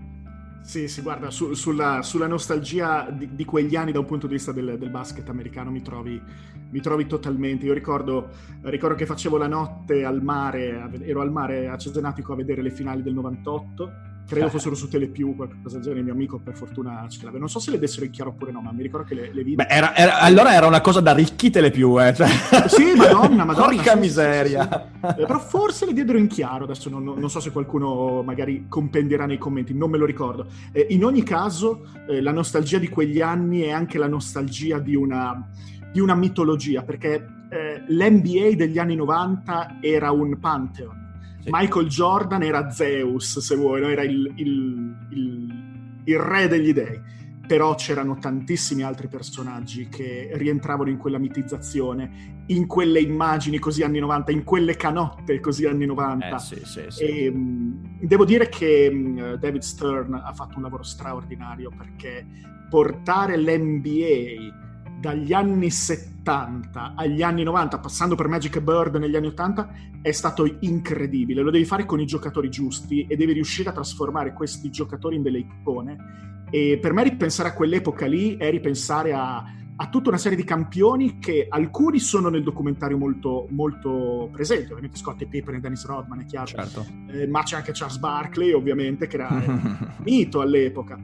Sì, 0.61 0.87
sì, 0.87 1.01
guarda, 1.01 1.31
su, 1.31 1.53
sulla, 1.53 2.01
sulla, 2.03 2.27
nostalgia 2.27 3.09
di, 3.09 3.33
di, 3.33 3.45
quegli 3.45 3.75
anni 3.75 3.91
da 3.91 3.99
un 3.99 4.05
punto 4.05 4.27
di 4.27 4.33
vista 4.33 4.51
del, 4.51 4.77
del 4.77 4.89
basket 4.89 5.27
americano 5.29 5.71
mi 5.71 5.81
trovi, 5.81 6.21
mi 6.69 6.79
trovi, 6.79 7.07
totalmente. 7.07 7.65
Io 7.65 7.73
ricordo, 7.73 8.29
ricordo, 8.63 8.95
che 8.95 9.05
facevo 9.05 9.37
la 9.37 9.47
notte 9.47 10.05
al 10.05 10.21
mare, 10.21 10.89
ero 11.01 11.21
al 11.21 11.31
mare 11.31 11.67
a 11.67 11.77
Cesenatico 11.77 12.33
a 12.33 12.35
vedere 12.35 12.61
le 12.61 12.71
finali 12.71 13.01
del 13.01 13.13
98 13.13 14.08
credo 14.29 14.49
fossero 14.49 14.75
su 14.75 14.87
Telepiù, 14.87 15.35
qualcosa 15.35 15.75
del 15.75 15.81
genere, 15.81 16.03
mio 16.03 16.13
amico 16.13 16.37
per 16.37 16.53
fortuna 16.53 17.05
ce 17.09 17.19
l'aveva. 17.23 17.39
Non 17.39 17.49
so 17.49 17.59
se 17.59 17.71
le 17.71 17.79
dessero 17.79 18.05
in 18.05 18.11
chiaro 18.11 18.29
oppure 18.29 18.51
no, 18.51 18.61
ma 18.61 18.71
mi 18.71 18.83
ricordo 18.83 19.07
che 19.07 19.15
le, 19.15 19.33
le 19.33 19.43
vidi. 19.43 19.55
Beh, 19.55 19.65
era, 19.67 19.95
era, 19.95 20.19
allora 20.19 20.53
era 20.53 20.67
una 20.67 20.81
cosa 20.81 21.01
da 21.01 21.13
ricchi 21.13 21.49
Telepiù, 21.49 21.99
eh. 21.99 22.13
Cioè... 22.13 22.27
Sì, 22.67 22.93
madonna, 22.95 23.43
madonna. 23.43 23.67
Porca 23.67 23.93
sì, 23.93 23.99
miseria. 23.99 24.89
Sì, 25.01 25.07
sì, 25.07 25.21
eh, 25.21 25.25
però 25.25 25.39
forse 25.39 25.85
le 25.87 25.93
diedero 25.93 26.19
in 26.19 26.27
chiaro, 26.27 26.65
adesso 26.65 26.89
non, 26.89 27.03
non, 27.03 27.29
so 27.29 27.39
se 27.39 27.51
qualcuno 27.51 28.21
magari 28.21 28.65
compendierà 28.69 29.25
nei 29.25 29.39
commenti, 29.39 29.73
non 29.73 29.89
me 29.89 29.97
lo 29.97 30.05
ricordo. 30.05 30.45
Eh, 30.71 30.85
in 30.89 31.03
ogni 31.03 31.23
caso, 31.23 31.87
eh, 32.07 32.21
la 32.21 32.31
nostalgia 32.31 32.77
di 32.77 32.87
quegli 32.87 33.21
anni 33.21 33.61
è 33.61 33.71
anche 33.71 33.97
la 33.97 34.07
nostalgia 34.07 34.77
di 34.77 34.95
una, 34.95 35.49
di 35.91 35.99
una 35.99 36.13
mitologia, 36.13 36.83
perché 36.83 37.25
eh, 37.49 37.83
l'NBA 37.87 38.55
degli 38.55 38.77
anni 38.77 38.95
90 38.95 39.79
era 39.81 40.11
un 40.11 40.37
pantheon 40.39 41.07
sì. 41.49 41.55
Michael 41.55 41.87
Jordan 41.87 42.43
era 42.43 42.69
Zeus, 42.69 43.39
se 43.39 43.55
vuoi, 43.55 43.81
no? 43.81 43.87
era 43.87 44.03
il, 44.03 44.31
il, 44.35 44.95
il, 45.11 46.01
il 46.05 46.19
re 46.19 46.47
degli 46.47 46.73
dei 46.73 47.17
però 47.49 47.73
c'erano 47.73 48.19
tantissimi 48.19 48.83
altri 48.83 49.07
personaggi 49.07 49.89
che 49.89 50.29
rientravano 50.33 50.87
in 50.87 50.97
quella 50.97 51.17
mitizzazione, 51.17 52.43
in 52.45 52.67
quelle 52.67 52.99
immagini 52.99 53.57
così 53.57 53.81
anni 53.81 53.97
90, 53.97 54.31
in 54.31 54.43
quelle 54.43 54.75
canotte 54.75 55.39
così 55.39 55.65
anni 55.65 55.87
90. 55.87 56.27
Eh, 56.27 56.37
sì, 56.37 56.61
sì, 56.63 56.85
sì. 56.89 57.03
E, 57.05 57.31
mh, 57.31 58.05
devo 58.05 58.23
dire 58.23 58.49
che 58.49 58.91
mh, 58.91 59.37
David 59.37 59.61
Stern 59.61 60.13
ha 60.13 60.31
fatto 60.31 60.57
un 60.57 60.61
lavoro 60.61 60.83
straordinario 60.83 61.71
perché 61.75 62.23
portare 62.69 63.35
l'NBA 63.35 64.68
dagli 64.99 65.33
anni 65.33 65.69
70 65.69 66.93
agli 66.95 67.21
anni 67.21 67.43
90, 67.43 67.79
passando 67.79 68.15
per 68.15 68.27
Magic 68.27 68.59
Bird 68.59 68.95
negli 68.95 69.15
anni 69.15 69.27
80, 69.27 69.69
è 70.01 70.11
stato 70.11 70.57
incredibile. 70.59 71.41
Lo 71.41 71.51
devi 71.51 71.65
fare 71.65 71.85
con 71.85 71.99
i 71.99 72.05
giocatori 72.05 72.49
giusti 72.49 73.05
e 73.07 73.15
devi 73.15 73.33
riuscire 73.33 73.69
a 73.69 73.73
trasformare 73.73 74.33
questi 74.33 74.69
giocatori 74.69 75.15
in 75.15 75.21
delle 75.21 75.39
icone. 75.39 76.47
E 76.51 76.79
per 76.81 76.93
me 76.93 77.03
ripensare 77.03 77.49
a 77.49 77.53
quell'epoca 77.53 78.05
lì 78.07 78.35
è 78.37 78.49
ripensare 78.49 79.13
a, 79.13 79.43
a 79.81 79.87
tutta 79.87 80.09
una 80.09 80.17
serie 80.17 80.35
di 80.35 80.43
campioni 80.43 81.19
che 81.19 81.47
alcuni 81.47 81.99
sono 81.99 82.27
nel 82.27 82.43
documentario 82.43 82.97
molto, 82.97 83.47
molto 83.51 84.29
presenti, 84.29 84.65
ovviamente 84.65 84.97
Scott 84.97 85.21
e 85.21 85.25
Pippen 85.25 85.55
e 85.55 85.59
Dennis 85.61 85.85
Rodman, 85.85 86.19
è 86.19 86.25
chiaro, 86.25 86.47
certo. 86.47 86.85
eh, 87.07 87.25
ma 87.27 87.43
c'è 87.43 87.55
anche 87.55 87.71
Charles 87.71 87.97
Barkley, 87.97 88.51
ovviamente, 88.51 89.07
che 89.07 89.15
era 89.15 89.29
mito 90.03 90.41
all'epoca 90.41 90.99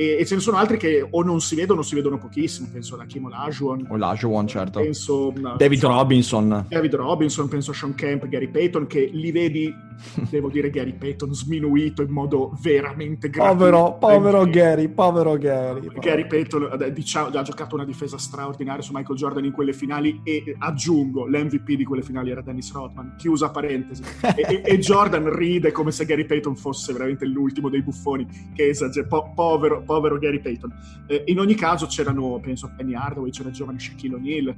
e, 0.00 0.16
e, 0.18 0.24
ce 0.24 0.36
ne 0.36 0.40
sono 0.40 0.56
altri 0.56 0.78
che 0.78 1.06
o 1.10 1.22
non 1.22 1.42
si 1.42 1.54
vedono 1.54 1.80
o 1.80 1.82
si 1.82 1.94
vedono 1.94 2.16
pochissimo, 2.16 2.68
penso 2.72 2.94
ad 2.94 3.00
Hakim 3.02 3.26
Olajuwon. 3.26 3.86
Olajuwon, 3.90 4.46
certo. 4.46 4.80
Penso, 4.80 5.30
David 5.58 5.84
Robinson. 5.84 6.64
David 6.68 6.94
Robinson, 6.94 7.48
penso 7.48 7.72
a 7.72 7.74
Sean 7.74 7.94
Kemp, 7.94 8.26
Gary 8.28 8.48
Payton, 8.48 8.86
che 8.86 9.10
li 9.12 9.30
vedi, 9.30 9.70
devo 10.30 10.48
dire 10.48 10.70
Gary 10.70 10.94
Payton, 10.94 11.34
sminuito 11.34 12.00
in 12.00 12.10
modo 12.10 12.56
veramente 12.62 13.28
grave. 13.28 13.50
Povero, 13.50 13.98
povero 13.98 14.46
Gary, 14.46 14.88
povero 14.88 15.36
Gary. 15.36 15.80
Povero. 15.80 16.00
Gary 16.00 16.26
Payton 16.26 16.92
diciamo, 16.94 17.26
ha 17.26 17.42
giocato 17.42 17.74
una 17.74 17.84
difesa 17.84 18.16
straordinaria 18.20 18.82
su 18.82 18.92
Michael 18.94 19.18
Jordan 19.18 19.44
in 19.44 19.52
quelle 19.52 19.72
finali 19.72 20.20
e 20.22 20.54
aggiungo, 20.58 21.26
l'MVP 21.26 21.72
di 21.72 21.84
quelle 21.84 22.02
finali 22.02 22.30
era 22.30 22.42
Dennis 22.42 22.72
Rodman, 22.72 23.14
chiusa 23.16 23.50
parentesi. 23.50 24.02
e, 24.36 24.62
e, 24.64 24.78
Jordan 24.78 25.34
ride 25.34 25.72
come 25.72 25.90
se 25.90 26.04
Gary 26.04 26.26
Payton 26.26 26.54
fosse 26.54 26.92
veramente 26.92 27.24
l'ultimo 27.26 27.68
dei 27.68 27.82
buffoni, 27.82 28.26
che 28.54 28.68
esagera, 28.68 29.06
po- 29.06 29.32
povero 29.34 29.82
povero 29.82 30.18
Gary 30.18 30.40
Payton. 30.40 30.72
Eh, 31.06 31.24
in 31.26 31.38
ogni 31.38 31.54
caso 31.54 31.86
c'erano, 31.86 32.38
penso 32.40 32.70
Penny 32.76 32.94
Hardaway, 32.94 33.30
c'era 33.30 33.48
il 33.48 33.54
giovane 33.54 33.78
Shaquille 33.78 34.14
O'Neal, 34.14 34.54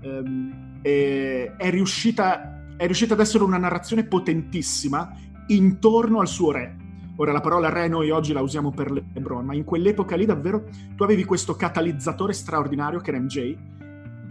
ehm, 0.00 0.80
è, 0.82 1.70
riuscita, 1.70 2.74
è 2.76 2.84
riuscita 2.84 3.14
ad 3.14 3.20
essere 3.20 3.42
una 3.42 3.58
narrazione 3.58 4.04
potentissima 4.04 5.12
intorno 5.48 6.20
al 6.20 6.28
suo 6.28 6.52
re. 6.52 6.76
Ora 7.16 7.32
la 7.32 7.40
parola 7.40 7.70
re 7.70 7.88
noi 7.88 8.10
oggi 8.10 8.32
la 8.32 8.42
usiamo 8.42 8.70
per 8.70 8.90
LeBron, 8.90 9.44
ma 9.44 9.54
in 9.54 9.64
quell'epoca 9.64 10.16
lì 10.16 10.26
davvero 10.26 10.64
tu 10.94 11.02
avevi 11.02 11.24
questo 11.24 11.54
catalizzatore 11.56 12.32
straordinario 12.32 13.00
che 13.00 13.10
era 13.10 13.18
MJ 13.18 13.36
e 13.38 13.56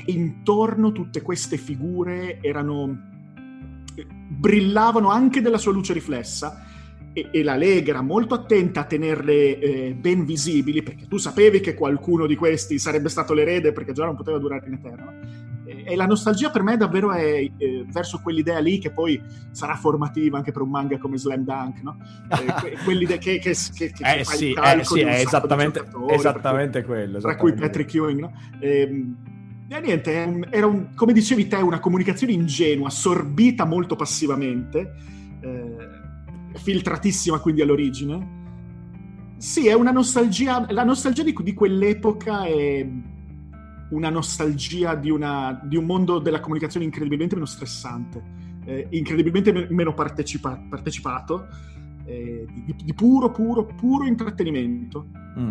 intorno 0.08 0.92
tutte 0.92 1.22
queste 1.22 1.58
figure 1.58 2.40
erano 2.42 3.14
brillavano 4.28 5.10
anche 5.10 5.42
della 5.42 5.58
sua 5.58 5.72
luce 5.72 5.94
riflessa 5.94 6.66
e, 7.14 7.30
e, 7.32 7.44
la 7.44 7.56
Lega 7.56 7.92
era 7.92 8.02
molto 8.02 8.34
attenta 8.34 8.82
a 8.82 8.84
tenerle 8.84 9.58
eh, 9.58 9.96
ben 9.98 10.26
visibili 10.26 10.84
perché 10.84 11.08
tu 11.08 11.18
sapevi 11.18 11.62
che 11.62 11.74
qualcuno 11.74 12.26
di 12.28 12.36
questi 12.36 12.78
sarebbe 12.78 13.08
stato 13.08 13.34
l'erede 13.34 13.72
perché 13.72 13.94
già 13.94 14.04
non 14.04 14.18
poteva 14.18 14.38
durare 14.38 14.68
in 14.68 14.74
eterno. 14.74 15.14
E, 15.86 15.96
la 15.96 16.06
nostalgia 16.06 16.50
per 16.50 16.64
me 16.64 16.76
davvero 16.78 17.12
è 17.12 17.50
eh, 17.58 17.86
verso 17.88 18.20
quell'idea 18.22 18.60
lì 18.60 18.80
che 18.80 18.92
poi 18.92 19.22
sarà 19.52 19.76
formativa 19.76 20.38
anche 20.38 20.52
per 20.52 20.62
un 20.64 20.70
manga 20.70 20.98
come 20.98 21.18
Slam 21.18 21.44
Dunk, 21.44 21.82
no? 21.82 21.98
Eh, 22.30 22.78
quell'idea 22.84 23.18
che, 23.18 23.40
che, 23.40 23.56
che, 23.74 23.92
che 23.92 24.20
eh, 24.20 24.24
sì, 24.24 24.52
eh, 24.52 24.84
sì, 24.84 25.00
è 25.02 25.20
esattamente, 25.20 25.86
esattamente 26.10 26.84
quello. 26.84 27.20
Tra 27.20 27.36
cui 27.36 27.54
Patrick 27.54 27.94
Ewing, 27.94 28.20
no? 28.20 28.34
Ehm, 28.60 29.16
e 29.68 29.80
niente, 29.80 30.48
era 30.52 30.68
un, 30.68 30.94
come 30.96 31.14
dicevi 31.14 31.48
te, 31.48 31.58
una 31.58 31.80
comunicazione 31.80 32.34
ingenua, 32.34 32.88
assorbita 32.88 33.66
molto 33.66 33.96
passivamente. 33.96 34.94
Eh, 35.42 36.04
filtratissima 36.58 37.40
quindi 37.40 37.62
all'origine. 37.62 38.44
Sì, 39.38 39.68
è 39.68 39.74
una 39.74 39.92
nostalgia, 39.92 40.66
la 40.70 40.84
nostalgia 40.84 41.24
di, 41.24 41.36
di 41.44 41.54
quell'epoca 41.54 42.46
è 42.46 42.88
una 43.90 44.10
nostalgia 44.10 44.96
di, 44.96 45.10
una, 45.10 45.60
di, 45.64 45.78
un 45.78 45.86
mondo 45.86 46.20
della 46.20 46.40
comunicazione 46.40 46.86
incredibilmente 46.86 47.36
meno 47.36 47.48
stressante, 47.48 48.24
eh, 48.66 48.88
incredibilmente 48.92 49.68
meno 49.70 49.94
partecipa, 49.94 50.60
partecipato, 50.70 51.48
eh, 52.06 52.46
di, 52.66 52.76
di, 52.84 52.94
puro, 52.94 53.32
puro, 53.32 53.66
puro 53.66 54.06
intrattenimento. 54.06 55.08
Mm. 55.38 55.50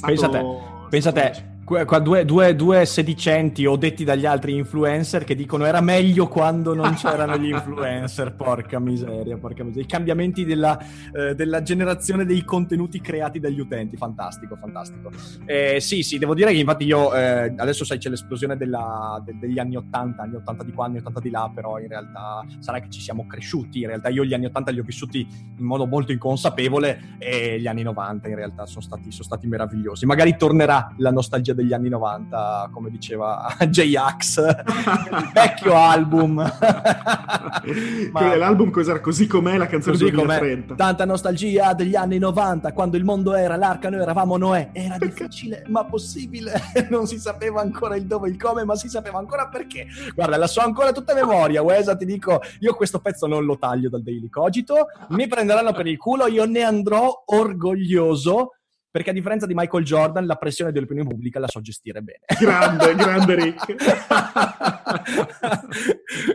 Pensa 0.00 0.26
a 0.26 0.28
te, 0.30 0.44
pensa 0.88 1.08
a 1.10 1.12
te 1.12 1.51
qua 1.84 1.98
due, 1.98 2.24
due, 2.24 2.54
due, 2.54 2.84
sedicenti 2.84 3.66
o 3.66 3.76
detti 3.76 4.04
dagli 4.04 4.26
altri 4.26 4.54
influencer 4.54 5.24
che 5.24 5.34
dicono 5.34 5.64
era 5.64 5.80
meglio 5.80 6.28
quando 6.28 6.74
non 6.74 6.94
c'erano 6.94 7.36
gli 7.36 7.48
influencer, 7.48 8.34
porca 8.36 8.78
miseria, 8.78 9.36
porca 9.38 9.64
miseria. 9.64 9.84
I 9.84 9.88
cambiamenti 9.88 10.44
della, 10.44 10.78
eh, 11.12 11.34
della 11.34 11.62
generazione 11.62 12.24
dei 12.24 12.44
contenuti 12.44 13.00
creati 13.00 13.40
dagli 13.40 13.58
utenti, 13.58 13.96
fantastico, 13.96 14.56
fantastico. 14.56 15.10
Eh, 15.46 15.80
sì, 15.80 16.02
sì, 16.02 16.18
devo 16.18 16.34
dire 16.34 16.52
che 16.52 16.58
infatti 16.58 16.84
io 16.84 17.14
eh, 17.14 17.54
adesso 17.56 17.84
sai 17.84 17.98
c'è 17.98 18.10
l'esplosione 18.10 18.56
della, 18.56 19.20
de, 19.24 19.36
degli 19.38 19.58
anni 19.58 19.76
80, 19.76 20.22
anni 20.22 20.34
80 20.36 20.64
di 20.64 20.72
qua, 20.72 20.84
anni 20.84 20.98
80 20.98 21.20
di 21.20 21.30
là, 21.30 21.50
però 21.54 21.78
in 21.78 21.88
realtà 21.88 22.44
sarà 22.58 22.80
che 22.80 22.90
ci 22.90 23.00
siamo 23.00 23.26
cresciuti, 23.26 23.80
in 23.80 23.86
realtà 23.86 24.10
io 24.10 24.24
gli 24.24 24.34
anni 24.34 24.46
80 24.46 24.70
li 24.70 24.78
ho 24.80 24.84
vissuti 24.84 25.26
in 25.58 25.64
modo 25.64 25.86
molto 25.86 26.12
inconsapevole 26.12 27.16
e 27.18 27.58
gli 27.60 27.66
anni 27.66 27.82
90 27.82 28.28
in 28.28 28.34
realtà 28.34 28.66
sono 28.66 28.82
stati, 28.82 29.10
sono 29.10 29.24
stati 29.24 29.46
meravigliosi. 29.46 30.06
Magari 30.06 30.36
tornerà 30.36 30.94
la 30.98 31.10
nostalgia 31.10 31.52
degli 31.62 31.72
anni 31.72 31.88
90, 31.88 32.70
come 32.72 32.90
diceva 32.90 33.56
J-Ax, 33.66 35.32
vecchio 35.32 35.74
album. 35.74 36.34
Ma... 38.12 38.36
L'album 38.36 38.70
cos'era? 38.70 39.00
Così 39.00 39.26
com'è 39.26 39.56
la 39.56 39.66
canzone 39.66 39.96
così 39.96 40.10
2030. 40.10 40.66
Com'è. 40.66 40.76
Tanta 40.76 41.04
nostalgia 41.04 41.72
degli 41.72 41.94
anni 41.94 42.18
90, 42.18 42.72
quando 42.72 42.96
il 42.96 43.04
mondo 43.04 43.34
era 43.34 43.56
l'arca, 43.56 43.88
noi 43.88 44.00
eravamo 44.00 44.36
Noè. 44.36 44.70
Era 44.72 44.98
difficile, 44.98 45.64
ma 45.68 45.84
possibile. 45.84 46.52
non 46.90 47.06
si 47.06 47.18
sapeva 47.18 47.60
ancora 47.60 47.96
il 47.96 48.06
dove, 48.06 48.28
il 48.28 48.36
come, 48.36 48.64
ma 48.64 48.74
si 48.74 48.88
sapeva 48.88 49.18
ancora 49.18 49.48
perché. 49.48 49.86
Guarda, 50.14 50.36
la 50.36 50.46
so 50.46 50.60
ancora 50.60 50.92
tutta 50.92 51.14
memoria. 51.14 51.62
Wesa, 51.62 51.96
ti 51.96 52.04
dico, 52.04 52.40
io 52.60 52.74
questo 52.74 52.98
pezzo 52.98 53.26
non 53.26 53.44
lo 53.44 53.56
taglio 53.56 53.88
dal 53.88 54.02
Daily 54.02 54.28
Cogito, 54.28 54.86
mi 55.10 55.28
prenderanno 55.28 55.72
per 55.72 55.86
il 55.86 55.96
culo, 55.96 56.26
io 56.26 56.44
ne 56.44 56.62
andrò 56.62 57.22
orgoglioso 57.26 58.54
perché 58.92 59.08
a 59.08 59.14
differenza 59.14 59.46
di 59.46 59.54
Michael 59.54 59.84
Jordan 59.84 60.26
la 60.26 60.36
pressione 60.36 60.70
dell'opinione 60.70 61.08
pubblica 61.08 61.40
la 61.40 61.48
so 61.48 61.62
gestire 61.62 62.02
bene. 62.02 62.20
Grande, 62.38 62.94
grande 62.94 63.34
Rick. 63.34 63.74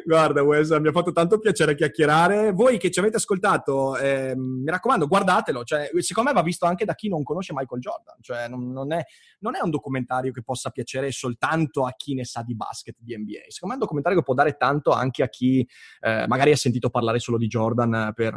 Guarda 0.03 0.41
Wes, 0.41 0.71
mi 0.71 0.87
ha 0.87 0.91
fatto 0.91 1.11
tanto 1.11 1.37
piacere 1.37 1.75
chiacchierare. 1.75 2.53
Voi 2.53 2.79
che 2.79 2.89
ci 2.89 2.97
avete 2.97 3.17
ascoltato, 3.17 3.95
eh, 3.95 4.33
mi 4.35 4.71
raccomando, 4.71 5.05
guardatelo. 5.05 5.63
Cioè, 5.63 5.91
secondo 5.99 6.31
me 6.31 6.35
va 6.35 6.41
visto 6.41 6.65
anche 6.65 6.83
da 6.83 6.95
chi 6.95 7.09
non 7.09 7.21
conosce 7.21 7.53
Michael 7.53 7.79
Jordan. 7.79 8.15
Cioè, 8.21 8.47
non, 8.47 8.71
non, 8.71 8.91
è, 8.91 9.05
non, 9.41 9.55
è, 9.55 9.59
un 9.61 9.69
documentario 9.69 10.31
che 10.31 10.41
possa 10.41 10.71
piacere 10.71 11.11
soltanto 11.11 11.85
a 11.85 11.93
chi 11.95 12.15
ne 12.15 12.25
sa 12.25 12.41
di 12.41 12.55
basket, 12.55 12.95
di 12.97 13.15
NBA. 13.15 13.49
Secondo 13.49 13.67
me 13.67 13.73
è 13.73 13.75
un 13.75 13.81
documentario 13.81 14.17
che 14.17 14.25
può 14.25 14.33
dare 14.33 14.57
tanto 14.57 14.93
anche 14.93 15.21
a 15.21 15.29
chi 15.29 15.59
eh, 15.99 16.25
magari 16.27 16.53
ha 16.53 16.57
sentito 16.57 16.89
parlare 16.89 17.19
solo 17.19 17.37
di 17.37 17.45
Jordan 17.45 18.13
per, 18.15 18.33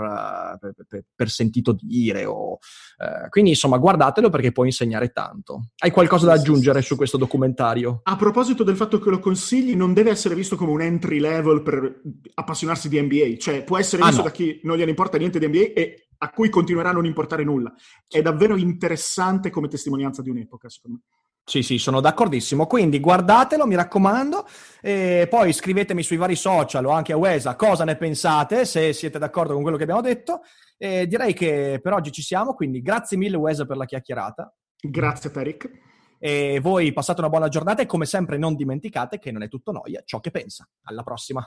per, 0.61 0.75
per, 0.87 1.05
per 1.15 1.31
sentito 1.31 1.73
dire. 1.73 2.27
O, 2.27 2.59
eh, 2.99 3.31
quindi, 3.31 3.49
insomma, 3.51 3.79
guardate 3.79 4.09
guardatelo 4.11 4.31
perché 4.31 4.53
può 4.53 4.65
insegnare 4.65 5.11
tanto. 5.11 5.69
Hai 5.79 5.91
qualcosa 5.91 6.27
da 6.27 6.33
aggiungere 6.35 6.83
su 6.83 6.97
questo 6.97 7.17
documentario? 7.17 8.01
A 8.03 8.17
proposito 8.17 8.65
del 8.65 8.77
fatto 8.77 8.99
che 8.99 9.11
lo 9.11 9.21
consigli, 9.21 9.75
non 9.75 9.95
deve 9.95 10.11
essere 10.11 10.35
visto 10.35 10.57
come 10.57 10.73
un 10.73 10.83
entry 10.83 11.19
level 11.19 11.63
per 11.63 12.03
appassionarsi 12.35 12.89
di 12.89 13.01
NBA, 13.01 13.37
cioè 13.39 13.65
può 13.65 13.79
essere 13.79 14.03
ah, 14.03 14.07
visto 14.07 14.21
ah, 14.21 14.25
no. 14.25 14.31
da 14.31 14.35
chi 14.35 14.61
non 14.65 14.77
gliene 14.77 14.91
importa 14.91 15.17
niente 15.17 15.39
di 15.39 15.47
NBA 15.47 15.73
e 15.75 16.09
a 16.19 16.31
cui 16.31 16.51
continuerà 16.51 16.91
a 16.91 16.93
non 16.93 17.07
importare 17.07 17.45
nulla. 17.45 17.73
È 18.07 18.21
davvero 18.21 18.57
interessante 18.57 19.51
come 19.51 19.69
testimonianza 19.69 20.21
di 20.21 20.29
un'epoca, 20.29 20.69
secondo 20.69 20.99
me. 20.99 21.19
Sì, 21.43 21.63
sì, 21.63 21.79
sono 21.79 22.01
d'accordissimo. 22.01 22.67
Quindi 22.67 23.01
guardatelo, 23.01 23.67
mi 23.67 23.75
raccomando, 23.75 24.47
e 24.81 25.27
poi 25.29 25.53
scrivetemi 25.53 26.03
sui 26.03 26.17
vari 26.17 26.37
social 26.37 26.85
o 26.85 26.91
anche 26.91 27.13
a 27.13 27.17
Wesa 27.17 27.57
cosa 27.57 27.85
ne 27.85 27.97
pensate, 27.97 28.65
se 28.65 28.93
siete 28.93 29.19
d'accordo 29.19 29.55
con 29.55 29.63
quello 29.63 29.77
che 29.77 29.83
abbiamo 29.83 30.03
detto. 30.03 30.43
E 30.83 31.07
direi 31.07 31.35
che 31.35 31.79
per 31.83 31.93
oggi 31.93 32.11
ci 32.11 32.23
siamo, 32.23 32.55
quindi 32.55 32.81
grazie 32.81 33.19
mille 33.19 33.37
Wesa 33.37 33.67
per 33.67 33.77
la 33.77 33.85
chiacchierata. 33.85 34.51
Grazie 34.81 35.31
Peric. 35.31 35.71
E 36.19 36.59
voi 36.63 36.91
passate 36.95 37.21
una 37.21 37.29
buona 37.29 37.49
giornata 37.49 37.83
e 37.83 37.87
come 37.87 38.07
sempre 38.07 38.39
non 38.39 38.55
dimenticate 38.55 39.19
che 39.19 39.31
non 39.31 39.43
è 39.43 39.49
tutto 39.49 39.73
noia 39.73 40.01
ciò 40.07 40.21
che 40.21 40.31
pensa. 40.31 40.67
Alla 40.85 41.03
prossima. 41.03 41.47